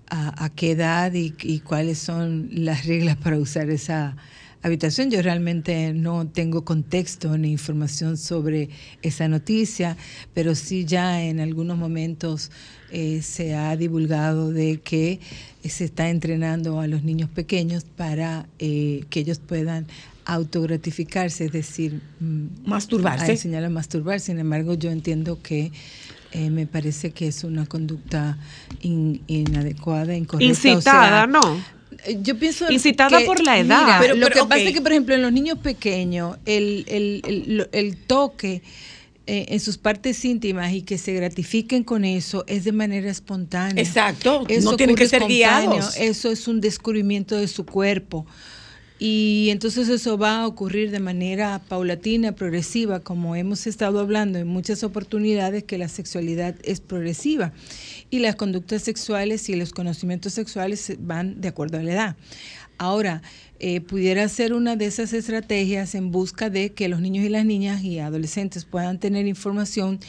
[0.09, 4.15] a, a qué edad y, y cuáles son las reglas para usar esa
[4.63, 5.09] habitación.
[5.09, 8.69] Yo realmente no tengo contexto ni información sobre
[9.01, 9.95] esa noticia,
[10.33, 12.51] pero sí ya en algunos momentos
[12.91, 15.19] eh, se ha divulgado de que
[15.63, 19.87] se está entrenando a los niños pequeños para eh, que ellos puedan
[20.33, 23.25] autogratificarse, es decir, mm, Masturbarse.
[23.25, 24.19] a enseñar a masturbar.
[24.19, 25.71] Sin embargo, yo entiendo que
[26.33, 28.37] eh, me parece que es una conducta
[28.81, 30.45] in- inadecuada, incorrecta.
[30.45, 31.57] o Incitada, sea, ¿no?
[32.05, 33.83] eh, Yo pienso Incitada que- por la edad.
[33.83, 36.85] Mira, Pero- lo pero, que pasa es que, por ejemplo, en los niños pequeños, el,
[36.87, 38.61] el, el, toque
[39.27, 43.83] eh, en sus partes íntimas y que se gratifiquen con eso es de manera espontánea.
[43.83, 45.95] Exacto, Eso no tienen que ser guiados.
[45.97, 48.25] Eso es un descubrimiento de su cuerpo.
[49.03, 54.45] Y entonces eso va a ocurrir de manera paulatina, progresiva, como hemos estado hablando en
[54.45, 57.51] muchas oportunidades, que la sexualidad es progresiva
[58.11, 62.15] y las conductas sexuales y los conocimientos sexuales van de acuerdo a la edad.
[62.77, 63.21] Ahora,
[63.59, 67.45] eh, pudiera ser una de esas estrategias en busca de que los niños y las
[67.45, 69.99] niñas y adolescentes puedan tener información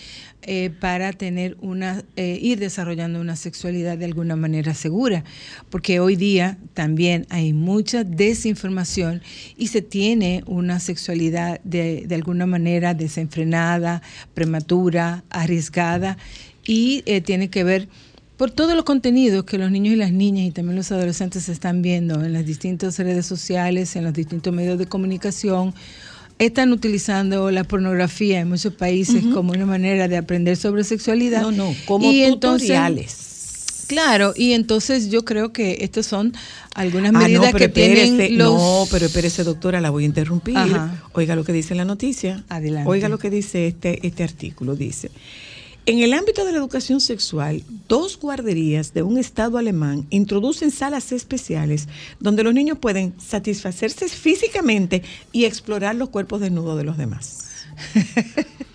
[0.45, 5.23] eh, para tener una, eh, ir desarrollando una sexualidad de alguna manera segura,
[5.69, 9.23] porque hoy día también hay mucha desinformación
[9.59, 14.03] y se tiene una sexualidad de, de alguna manera desenfrenada,
[14.35, 16.17] prematura, arriesgada
[16.65, 17.89] y eh, tiene que ver
[18.37, 21.83] por todos los contenidos que los niños y las niñas y también los adolescentes están
[21.83, 25.75] viendo en las distintas redes sociales, en los distintos medios de comunicación,
[26.39, 31.43] están utilizando la pornografía en muchos países como una manera de aprender sobre sexualidad.
[31.43, 33.85] No, no, como tutoriales.
[33.87, 36.33] Claro, y entonces yo creo que estas son
[36.75, 38.55] algunas Ah, medidas no, pero que tienen los...
[38.55, 40.57] No, pero espérese, doctora, la voy a interrumpir.
[40.57, 41.03] Ajá.
[41.13, 42.43] Oiga lo que dice la noticia.
[42.49, 42.89] Adelante.
[42.89, 44.77] Oiga lo que dice este, este artículo.
[44.77, 45.11] Dice,
[45.85, 51.11] en el ámbito de la educación sexual, dos guarderías de un estado alemán introducen salas
[51.11, 51.89] especiales
[52.21, 55.03] donde los niños pueden satisfacerse físicamente
[55.33, 57.67] y explorar los cuerpos desnudos de los demás.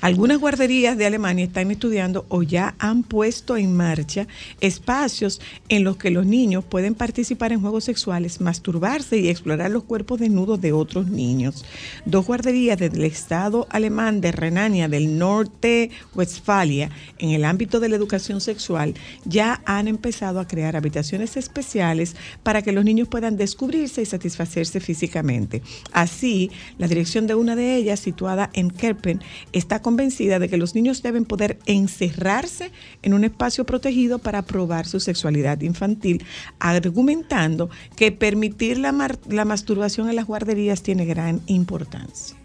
[0.00, 4.26] Algunas guarderías de Alemania están estudiando o ya han puesto en marcha
[4.60, 9.84] espacios en los que los niños pueden participar en juegos sexuales, masturbarse y explorar los
[9.84, 11.66] cuerpos desnudos de otros niños.
[12.06, 17.96] Dos guarderías del estado alemán de Renania del Norte Westfalia en el ámbito de la
[17.96, 18.94] educación sexual
[19.26, 24.80] ya han empezado a crear habitaciones especiales para que los niños puedan descubrirse y satisfacerse
[24.80, 25.62] físicamente.
[25.92, 29.20] Así, la dirección de una de ellas, situada en Kerpen,
[29.52, 32.70] está convencida de que los niños deben poder encerrarse
[33.02, 36.22] en un espacio protegido para probar su sexualidad infantil,
[36.60, 42.36] argumentando que permitir la, mar- la masturbación en las guarderías tiene gran importancia.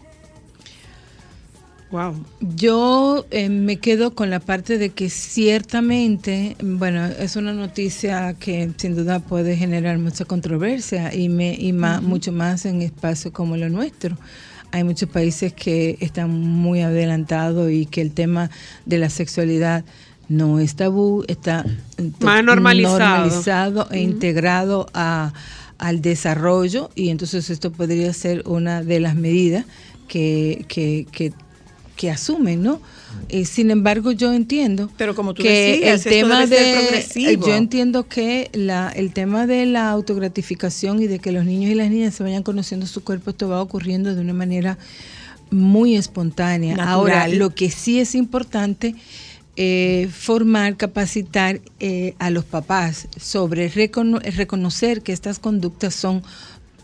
[1.92, 2.14] Wow.
[2.40, 8.72] Yo eh, me quedo con la parte de que ciertamente, bueno, es una noticia que
[8.76, 13.56] sin duda puede generar mucha controversia y, me, y más, mucho más en espacios como
[13.56, 14.18] lo nuestro.
[14.76, 18.50] Hay muchos países que están muy adelantados y que el tema
[18.84, 19.84] de la sexualidad
[20.28, 21.64] no es tabú, está
[22.20, 22.98] Más normalizado.
[22.98, 25.32] normalizado e integrado a,
[25.78, 29.64] al desarrollo y entonces esto podría ser una de las medidas
[30.08, 31.32] que, que, que,
[31.96, 32.80] que asumen, ¿no?
[33.28, 38.06] Eh, sin embargo, yo entiendo Pero como tú que decías, el tema de yo entiendo
[38.06, 42.14] que la, el tema de la autogratificación y de que los niños y las niñas
[42.14, 44.78] se vayan conociendo su cuerpo esto va ocurriendo de una manera
[45.50, 46.76] muy espontánea.
[46.76, 46.94] Natural.
[46.94, 48.94] Ahora, lo que sí es importante
[49.56, 56.22] eh, formar, capacitar eh, a los papás sobre recono- reconocer que estas conductas son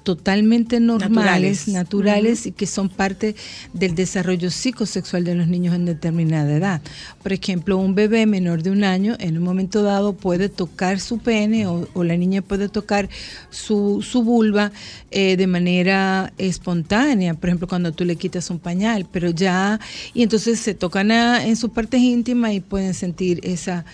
[0.03, 1.69] totalmente normales, Naturales.
[1.69, 3.35] naturales, y que son parte
[3.73, 6.81] del desarrollo psicosexual de los niños en determinada edad.
[7.23, 11.19] Por ejemplo, un bebé menor de un año en un momento dado puede tocar su
[11.19, 13.09] pene o, o la niña puede tocar
[13.51, 14.73] su, su vulva
[15.11, 19.79] eh, de manera espontánea, por ejemplo, cuando tú le quitas un pañal, pero ya,
[20.15, 23.85] y entonces se tocan a- en sus partes íntimas y pueden sentir esa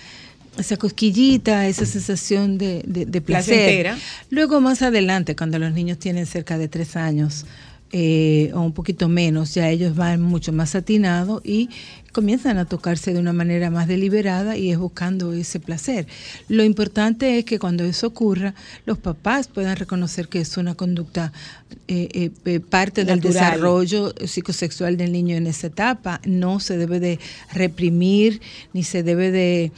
[0.58, 3.54] esa cosquillita, esa sensación de, de- de placer.
[3.54, 3.98] Placentera.
[4.30, 7.46] Luego más adelante, cuando los niños tienen cerca de tres años
[7.90, 11.70] eh, o un poquito menos, ya ellos van mucho más atinados y
[12.12, 16.06] comienzan a tocarse de una manera más deliberada y es buscando ese placer.
[16.48, 18.54] Lo importante es que cuando eso ocurra,
[18.84, 21.32] los papás puedan reconocer que es una conducta
[21.86, 26.20] eh, eh, eh, parte del desarrollo psicosexual del niño en esa etapa.
[26.26, 27.18] No se debe de
[27.54, 28.40] reprimir
[28.74, 29.72] ni se debe de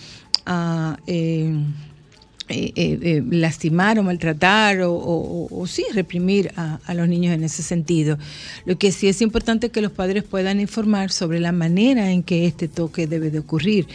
[0.47, 1.55] ah, eh,
[2.53, 7.33] eh, eh, lastimar o maltratar o, o- o- o sí reprimir a, a los niños
[7.33, 8.19] en ese sentido.
[8.65, 12.25] Lo que sí es importante es que los padres puedan informar sobre la manera en
[12.25, 13.87] que este toque debe de ocurrir,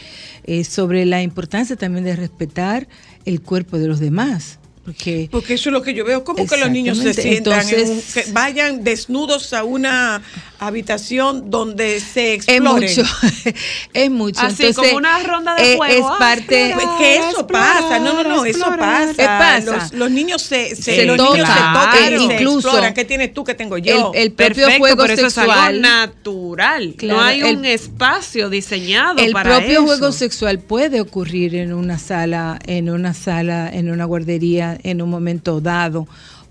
[0.66, 2.88] sobre la importancia también de respetar
[3.26, 4.58] el cuerpo de los demás.
[4.86, 7.74] Porque Porque eso es lo que yo veo, como que los niños se sientan, en
[7.74, 10.22] un- Entonces- que vayan desnudos a una
[10.58, 12.88] habitación donde se es exploren.
[12.88, 13.02] mucho,
[13.92, 14.40] es mucho.
[14.40, 15.94] Así, Entonces, como una ronda de eh, juego.
[15.94, 16.70] Es Ah, parte...
[16.74, 19.06] Pues que eso explorar, pasa, no, no, no, eso explorar.
[19.08, 19.22] pasa.
[19.22, 19.60] Eh, pasa.
[19.78, 22.94] Los, los niños se, se, Se los tocan, niños se tocan, se Incluso exploran.
[22.94, 23.44] ¿Qué tienes tú?
[23.44, 24.12] ¿Qué tengo yo?
[24.14, 25.58] el, el propio Perfecto, juego pero eso es sexual...
[25.58, 26.94] algo natural.
[26.96, 29.84] Claro, no hay el- un espacio diseñado el para propio eso.
[29.84, 35.10] juego sexual puede ocurrir en una sala, en una sala, en una guardería, en un
[35.10, 36.06] momento dado.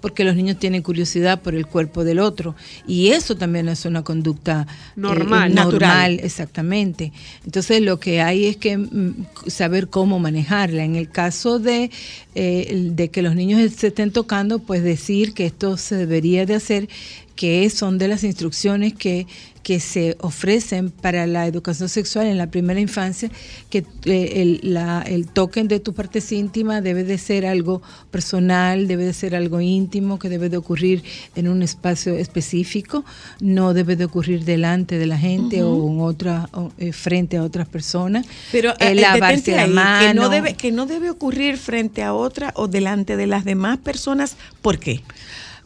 [0.06, 2.54] Porque los niños tienen curiosidad por el cuerpo del otro
[2.86, 5.50] y eso también es una conducta eh, Normal.
[5.50, 6.20] normal, Natural.
[6.22, 7.12] exactamente.
[7.44, 10.84] Entonces lo que hay es que mm, saber cómo manejarla.
[10.84, 11.90] En el caso de,
[12.36, 16.54] eh, de que los niños se estén tocando, pues decir que esto se debería de
[16.54, 16.88] hacer,
[17.36, 19.28] que son de las instrucciones que,
[19.62, 23.30] que se ofrecen para la educación sexual en la primera infancia,
[23.70, 27.82] que eh, el, la- el toque de tu partes íntimas debe de ser algo
[28.12, 31.04] personal, debe de ser algo íntimo, que debe de ocurrir
[31.36, 33.04] en un espacio específico,
[33.42, 37.44] no debe de ocurrir delante de la gente o en otra o, eh, frente a
[37.44, 38.26] otras personas.
[38.52, 40.08] Pero Eh, eh, lavarse la ahí, mano.
[40.08, 43.78] que no debe que no debe ocurrir frente a otra o delante de las demás
[43.80, 44.38] personas.
[44.62, 45.02] ¿Por qué?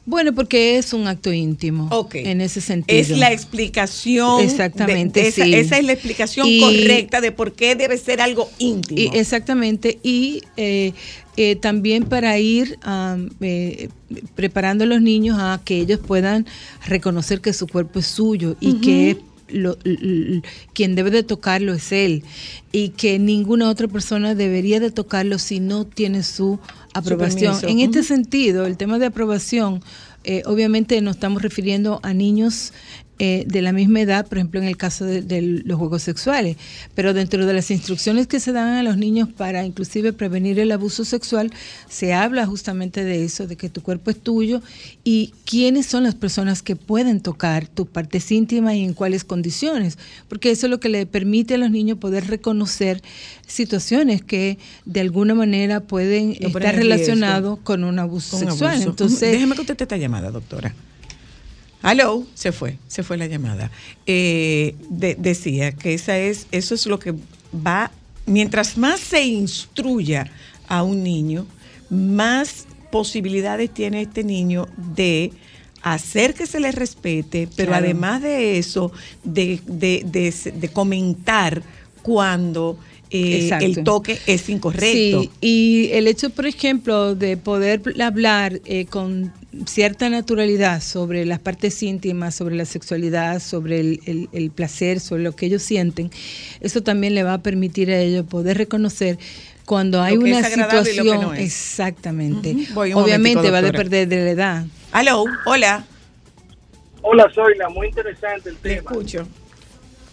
[0.10, 1.88] Bueno, porque es un acto íntimo.
[1.92, 2.16] Ok.
[2.16, 3.00] En ese sentido.
[3.00, 4.42] Es la explicación.
[4.42, 5.54] Exactamente, de sí.
[5.54, 9.00] esa es la explicación Y- correcta de por qué debe ser algo íntimo.
[9.00, 10.00] Y- exactamente.
[10.02, 10.94] Y eh,
[11.38, 12.80] eh, también para ir
[13.42, 13.90] eh,
[14.34, 16.48] preparando a los niños a que ellos puedan
[16.88, 19.18] reconocer que su cuerpo es suyo y que
[19.50, 20.42] lo- l- l-
[20.74, 22.24] quien debe de tocarlo es él
[22.72, 26.60] y que ninguna otra persona debería de tocarlo si no tiene su
[26.94, 27.58] aprobación.
[27.64, 29.82] en este sentido, el tema de aprobación,
[30.24, 32.74] eh, obviamente nos estamos refiriendo a niños
[33.22, 36.56] eh, de la misma edad, por ejemplo, en el caso de, de los juegos sexuales,
[36.96, 40.72] pero dentro de las instrucciones que se dan a los niños para inclusive prevenir el
[40.72, 41.52] abuso sexual,
[41.90, 44.62] se habla justamente de eso, de que tu cuerpo es tuyo
[45.04, 49.98] y quiénes son las personas que pueden tocar tus partes íntimas y en cuáles condiciones,
[50.28, 53.02] porque eso es lo que le permite a los niños poder reconocer
[53.48, 58.76] situaciones que de alguna manera pueden estar relacionados con un abuso Con sexual.
[58.76, 58.90] abuso.
[58.92, 60.74] Entonces, déjeme contestar esta llamada, doctora.
[61.82, 63.72] Aló, se fue, se fue la llamada.
[64.06, 67.14] Eh, de- decía que esa es, eso es lo que
[67.66, 67.92] va,
[68.26, 70.30] mientras más se instruya
[70.68, 71.46] a un niño,
[71.90, 75.32] más posibilidades tiene este niño de
[75.82, 77.86] hacer que se le respete, pero Claro.
[77.86, 78.92] además de eso,
[79.24, 81.64] de, de- de- de comentar
[82.02, 82.78] cuando
[83.12, 85.22] eh, el toque es incorrecto.
[85.22, 89.34] Sí, y el hecho, por ejemplo, de poder hablar eh, con
[89.66, 95.24] cierta naturalidad sobre las partes íntimas, sobre la sexualidad, sobre el, el- el placer, sobre
[95.24, 96.12] lo que ellos sienten,
[96.62, 99.18] eso también le va a permitir a ellos poder reconocer
[99.66, 101.40] cuando hay Lo que una es agradable y lo que situación, no es.
[101.46, 102.52] exactamente.
[102.54, 102.74] Ujú.
[102.74, 104.66] Voy un Obviamente va a depender de la edad.
[104.92, 105.86] Aló, hola,
[107.02, 108.92] Hola, Zoila, muy interesante el te tema.
[108.92, 109.28] escucho.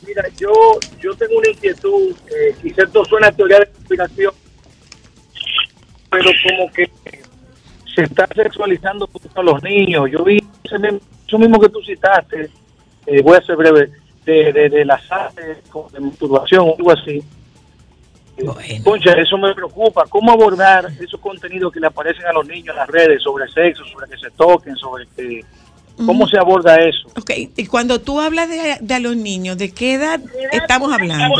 [0.04, 0.52] Mira, yo,
[1.00, 4.32] yo tengo una inquietud, eh, quizás esto suena a teoría de conspiración,
[6.10, 6.90] pero como que
[7.94, 10.10] se está sexualizando a los niños.
[10.10, 12.50] Yo vi ese mismo- eso mismo que tú citaste,
[13.06, 13.90] eh, voy a ser breve,
[14.24, 15.58] de, de, de las artes,
[15.92, 17.22] de masturbación o algo así.
[18.36, 18.54] Bueno.
[18.84, 20.04] Concha, eso me preocupa.
[20.08, 23.82] ¿Cómo abordar esos contenidos que le aparecen a los niños en las redes sobre sexo,
[23.86, 25.40] sobre que se toquen, sobre que...
[26.04, 27.08] ¿Cómo se aborda eso?
[27.16, 30.20] Ok, y cuando tú hablas de, de a los niños, ¿de qué edad
[30.52, 31.36] estamos hablando?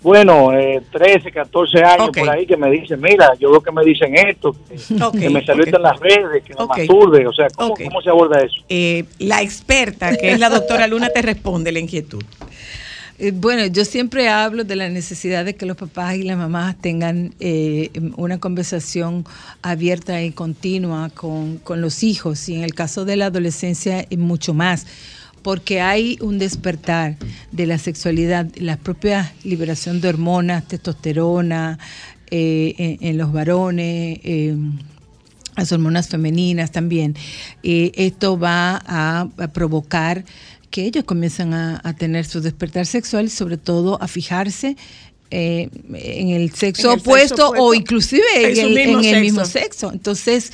[0.00, 3.82] Bueno, eh, 13, 14 años por ahí que me dicen, mira, yo veo que me
[3.84, 4.54] dicen esto,
[5.12, 5.66] que, me salió ok.
[5.66, 8.62] esto en las redes, que me masturbe, o sea, ¿cómo, cómo se aborda eso?
[8.68, 12.22] Eh, la experta, que es la doctora Luna, te responde la inquietud.
[13.18, 16.76] Eh, Bueno, yo siempre hablo de la necesidad de que los papás y las mamás
[16.80, 19.24] tengan eh, una conversación
[19.60, 24.16] abierta y continua con, con los hijos y en el caso de la adolescencia eh,
[24.16, 24.86] mucho más,
[25.42, 27.16] porque hay un despertar
[27.50, 31.78] de la sexualidad, la propia liberación de hormonas, testosterona
[32.30, 34.20] en, los varones.
[35.56, 37.16] las hormonas femeninas también.
[37.62, 40.24] Esto va a provocar
[40.70, 44.76] que ellos comiencen a, a tener su despertar sexual y sobre todo a fijarse
[45.30, 49.20] eh, en el sexo En el sexo opuesto o inclusive En el, mismo en el
[49.20, 49.92] mismo sexo.
[49.92, 50.52] Entonces,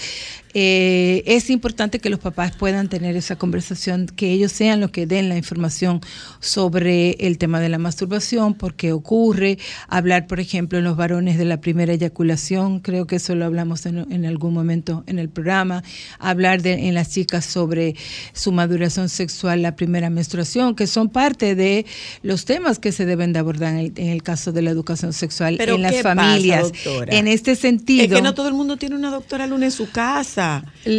[0.55, 5.05] eh, es importante que los papás puedan tener esa conversación, que ellos sean los que
[5.05, 6.01] den la información
[6.39, 9.59] sobre el tema de la masturbación, por qué ocurre,
[9.89, 13.85] hablar, por ejemplo, en los varones de la primera eyaculación, creo que eso lo hablamos
[13.87, 15.83] en, en algún momento en el programa,
[16.21, 17.97] hablar de, en las chicas sobre
[18.33, 21.85] su maduración sexual, la primera menstruación, que son parte de
[22.23, 25.13] los temas que se deben de abordar en el, en el caso de la educación
[25.13, 26.63] sexual Pero en las ¿qué pasa, familias.
[26.63, 27.13] doctora?
[27.13, 28.05] en este sentido...
[28.05, 30.44] Es que no todo el mundo tiene una doctora Luna en su casa.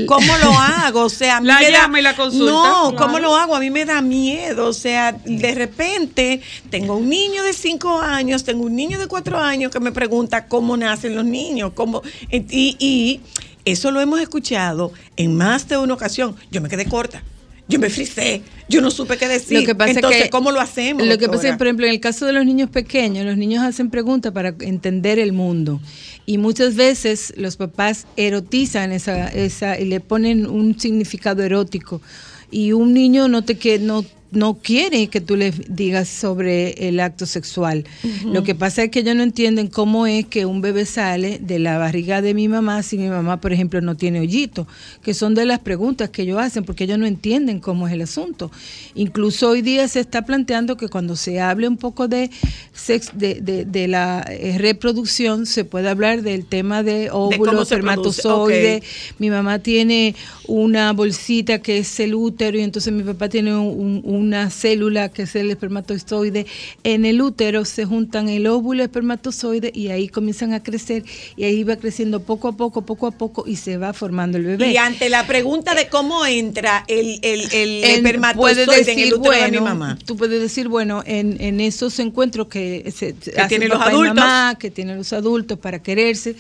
[0.07, 1.01] ¿Cómo lo hago?
[1.05, 2.95] O sea, a mí La me da- llama y la consulta, No, claro.
[2.97, 3.55] ¿cómo lo hago?
[3.55, 4.67] A mí me da miedo.
[4.67, 9.39] O sea, de repente tengo un niño de cinco años, tengo un niño de cuatro
[9.39, 11.71] años que me pregunta cómo nacen los niños.
[11.75, 12.01] Cómo,
[12.31, 13.21] y, y
[13.65, 16.35] eso lo hemos escuchado en más de una ocasión.
[16.51, 17.23] Yo me quedé corta.
[17.67, 19.59] yo me frisé, yo no supe qué decir.
[19.61, 21.07] Lo que pasa es Entonces, que- ¿cómo lo hacemos?
[21.07, 23.37] Lo que pasa es que, por ejemplo, en el caso de los niños pequeños, los
[23.37, 25.81] niños hacen preguntas para entender el mundo.
[26.25, 32.01] Y muchas veces los papás erotizan esa, esa y le ponen un significado erótico.
[32.49, 36.99] Y un niño no te que no no quiere que tú le digas sobre el
[36.99, 37.85] acto sexual.
[38.25, 41.57] Lo que pasa es que ellos no entienden cómo es que un bebé sale de
[41.59, 44.67] la barriga de mi mamá si mi mamá, por ejemplo, no tiene hoyito,
[45.03, 48.01] que son de las preguntas que ellos hacen porque ellos no entienden cómo es el
[48.01, 48.51] asunto.
[48.93, 52.29] Incluso hoy día se está planteando que cuando se hable un poco de,
[52.73, 57.31] sex, de, de- de la eh, reproducción, se puede hablar del tema de óvulo,
[57.61, 58.77] espermatozoide.
[58.77, 58.83] ok.
[59.19, 60.15] Mi mamá tiene
[60.47, 65.09] una bolsita que es el útero y entonces mi papá tiene un- un- una célula
[65.09, 66.45] que es el espermatozoide.
[66.83, 71.03] En el útero se juntan el óvulo, el espermatozoide y ahí comienzan a crecer
[71.37, 74.45] y ahí va creciendo poco a poco, poco a poco y se va formando el
[74.45, 74.71] bebé.
[74.71, 79.31] Y ante la pregunta de cómo entra el, el, el En- espermatozoide en el útero
[79.35, 79.99] de mi bueno, mamá.
[80.05, 84.15] Tú puedes decir, bueno, en, en esos encuentros que, se, Que tienen los adultos.
[84.15, 86.35] mamá, que tienen los adultos para quererse,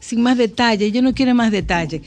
[0.00, 0.86] sin más detalle.
[0.86, 2.02] Ellos no quieren más detalle.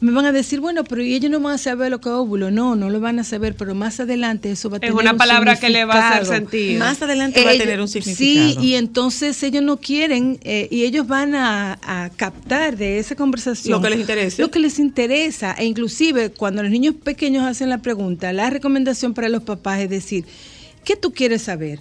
[0.00, 2.14] Me van a decir, bueno, pero ¿y ellos no van a saber lo que es
[2.14, 2.50] óvulo?
[2.50, 5.12] No, no lo van a saber, pero más adelante eso va a Es tener una
[5.12, 6.50] un palabra que le va a hacer significado.
[6.50, 6.78] sentido.
[6.80, 8.50] Más adelante va a tener un significado.
[8.50, 13.14] Sí, y entonces ellos no quieren, eh, y ellos van a, a captar de esa
[13.14, 14.42] conversación Lo que les interese.
[14.42, 15.54] Lo que les interesa.
[15.56, 19.90] E inclusive cuando los niños pequeños hacen la pregunta, la recomendación para los papás es
[19.90, 20.24] decir,
[20.84, 21.78] ¿qué tú quieres saber?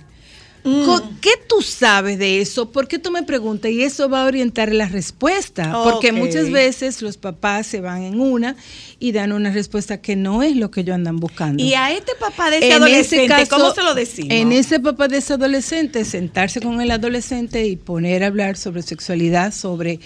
[0.63, 0.85] Mm.
[1.19, 2.71] ¿Qué tú sabes de eso?
[2.71, 3.71] ¿Por qué tú me preguntas?
[3.71, 5.83] Y eso va a orientar la respuesta.
[5.83, 8.55] Porque muchas veces los papás se van en una
[8.99, 11.61] y dan una respuesta que no es lo que ellos andan buscando.
[11.61, 14.31] Y a este papá de ese En adolescente, ese caso, ¿cómo se lo decimos?
[14.31, 18.81] En ese papá de ese adolescente, sentarse con el adolescente y poner a hablar sobre
[18.81, 19.99] sexualidad, sobre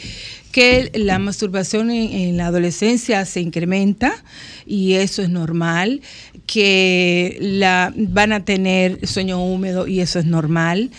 [0.51, 4.23] que la masturbación en, en la adolescencia se incrementa
[4.65, 6.01] y eso es normal,
[6.45, 10.91] que la, van a tener sueño húmedo y eso es normal,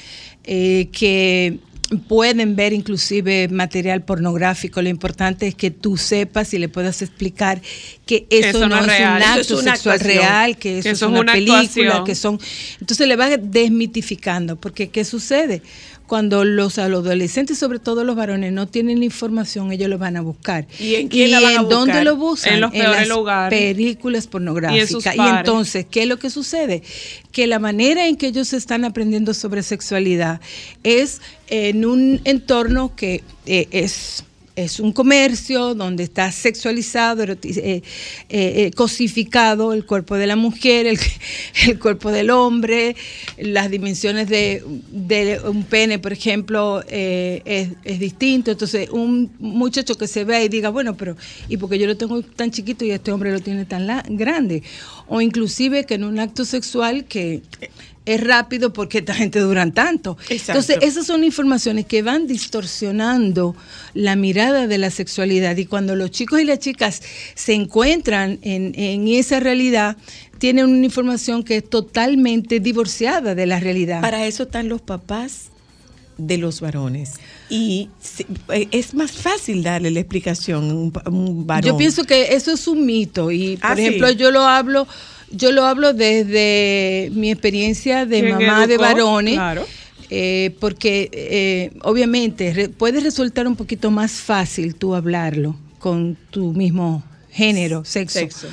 [0.44, 1.58] eh, que
[2.06, 4.82] pueden ver inclusive material pornográfico.
[4.82, 7.62] Lo importante es que tú sepas y le puedas explicar
[8.04, 9.16] que eso, no, es, real.
[9.16, 10.22] un acto es una sexual actuación.
[10.22, 12.04] real, que eso, Que es una, una película, actuación.
[12.04, 12.38] que son...
[12.80, 15.62] Entonces le va desmitificando, porque ¿qué sucede?
[16.08, 19.98] Cuando los, a los adolescentes, sobre todo los varones, no tienen la información, ellos lo
[19.98, 20.66] van a buscar.
[20.80, 22.04] ¿Y en quién la van a dónde buscar?
[22.04, 22.54] lo buscan?
[22.54, 23.58] En los peores las lugares.
[23.58, 24.90] películas pornográficas.
[24.90, 26.82] Y en Y, entonces, ¿qué es lo que sucede?
[27.30, 30.40] Que la manera en que ellos están aprendiendo sobre sexualidad
[30.82, 34.24] es en un entorno que eh, es
[34.64, 37.82] es un comercio donde está sexualizado, eh, eh,
[38.28, 40.98] eh, cosificado el cuerpo de la mujer, el,
[41.68, 42.96] el cuerpo del hombre,
[43.38, 48.50] las dimensiones de, de un pene, por ejemplo, es, es distinto.
[48.50, 51.16] Entonces, un muchacho que se vea y diga, bueno, pero
[51.48, 53.86] ¿y porque yo lo tengo tan chiquito y este hombre lo tiene tan
[54.16, 54.64] grande?
[55.06, 57.42] O inclusive que en un acto sexual que
[58.08, 60.16] es rápido porque esta gente duran tanto.
[60.28, 60.60] Exacto.
[60.60, 63.54] Entonces, esas son informaciones que van distorsionando
[63.94, 67.02] la mirada de la sexualidad y cuando los chicos y las chicas
[67.34, 69.96] se encuentran en, en esa realidad,
[70.38, 74.00] tienen una información que es totalmente divorciada de la realidad.
[74.00, 75.50] Para eso están los papás
[76.18, 77.14] de los varones.
[77.48, 77.88] Y
[78.52, 81.70] eh, es más fácil darle la explicación a un, varón.
[81.70, 83.82] Yo pienso que eso es un mito y, por Ah, sí.
[83.82, 84.86] ejemplo, yo lo hablo,
[85.30, 89.34] yo lo hablo desde mi experiencia de ¿Quién mamá de varones.
[89.34, 89.66] Claro.
[90.10, 96.52] eh, porque eh, obviamente re- puede resultar un poquito más fácil tú hablarlo con tu
[96.52, 98.18] mismo género, sexo.
[98.20, 98.48] Sexo.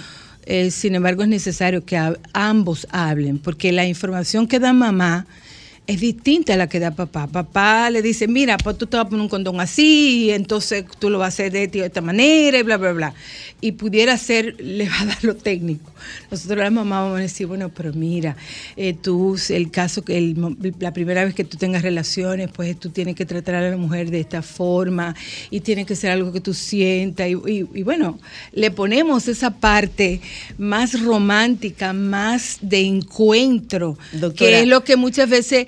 [0.47, 5.25] Eh, sin embargo, es necesario que a- ambos hablen, porque la información que da mamá
[5.87, 7.27] es distinta a la que da papá.
[7.27, 10.85] Papá le dice, mira, pues tú te vas a poner un condón así, y entonces
[10.99, 13.13] tú lo vas a hacer de de esta manera, y bla, bla, bla.
[13.61, 15.91] Y pudiera ser, le va a dar lo técnico.
[16.31, 18.35] Nosotros las mamás vamos a decir, bueno, pero mira,
[18.77, 20.35] eh, tú, el caso que el
[20.79, 24.09] la primera vez que tú tengas relaciones, pues tú tienes que tratar a la mujer
[24.11, 25.15] de esta forma,
[25.49, 28.19] y tiene que ser algo que tú sientas, y, y- y bueno,
[28.53, 30.19] le ponemos esa parte
[30.57, 34.33] más romántica, más de encuentro, Doctora.
[34.51, 35.67] que es lo que muchas veces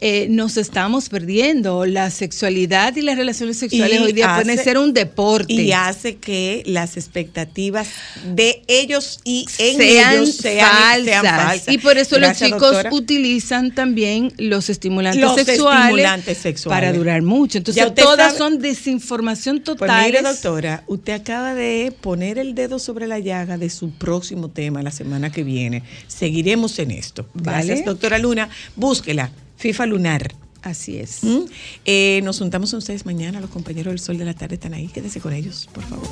[0.00, 1.86] eh, nos estamos perdiendo.
[1.86, 5.52] La sexualidad y las relaciones sexuales Y hoy día pueden ser un deporte.
[5.52, 7.88] Y hace que las expectativas
[8.34, 11.04] de ellos y en sean, ellos sean falsas.
[11.22, 11.74] sean falsas.
[11.74, 12.94] Y por eso Gracias, los chicos doctora.
[12.94, 16.76] utilizan también los estimulantes, Los sexuales, estimulantes sexuales.
[16.80, 17.58] para durar mucho.
[17.58, 20.06] Entonces, todas sabe- son desinformación Pues total.
[20.06, 24.82] mire, doctora, usted acaba de poner el dedo sobre la llaga de su próximo tema
[24.82, 25.82] la semana que viene.
[26.06, 27.26] Seguiremos en esto.
[27.34, 27.82] Gracias, Vale.
[27.84, 28.48] doctora Luna.
[28.76, 30.34] Búsquela, FIFA Lunar.
[30.62, 31.22] Así es.
[31.22, 31.44] ¿Mm?
[31.84, 33.40] Eh, nos juntamos con ustedes mañana.
[33.40, 34.88] Los compañeros del Sol de la Tarde están ahí.
[34.88, 36.08] Quédese con ellos, por favor.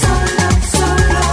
[0.00, 1.25] Solo, solo.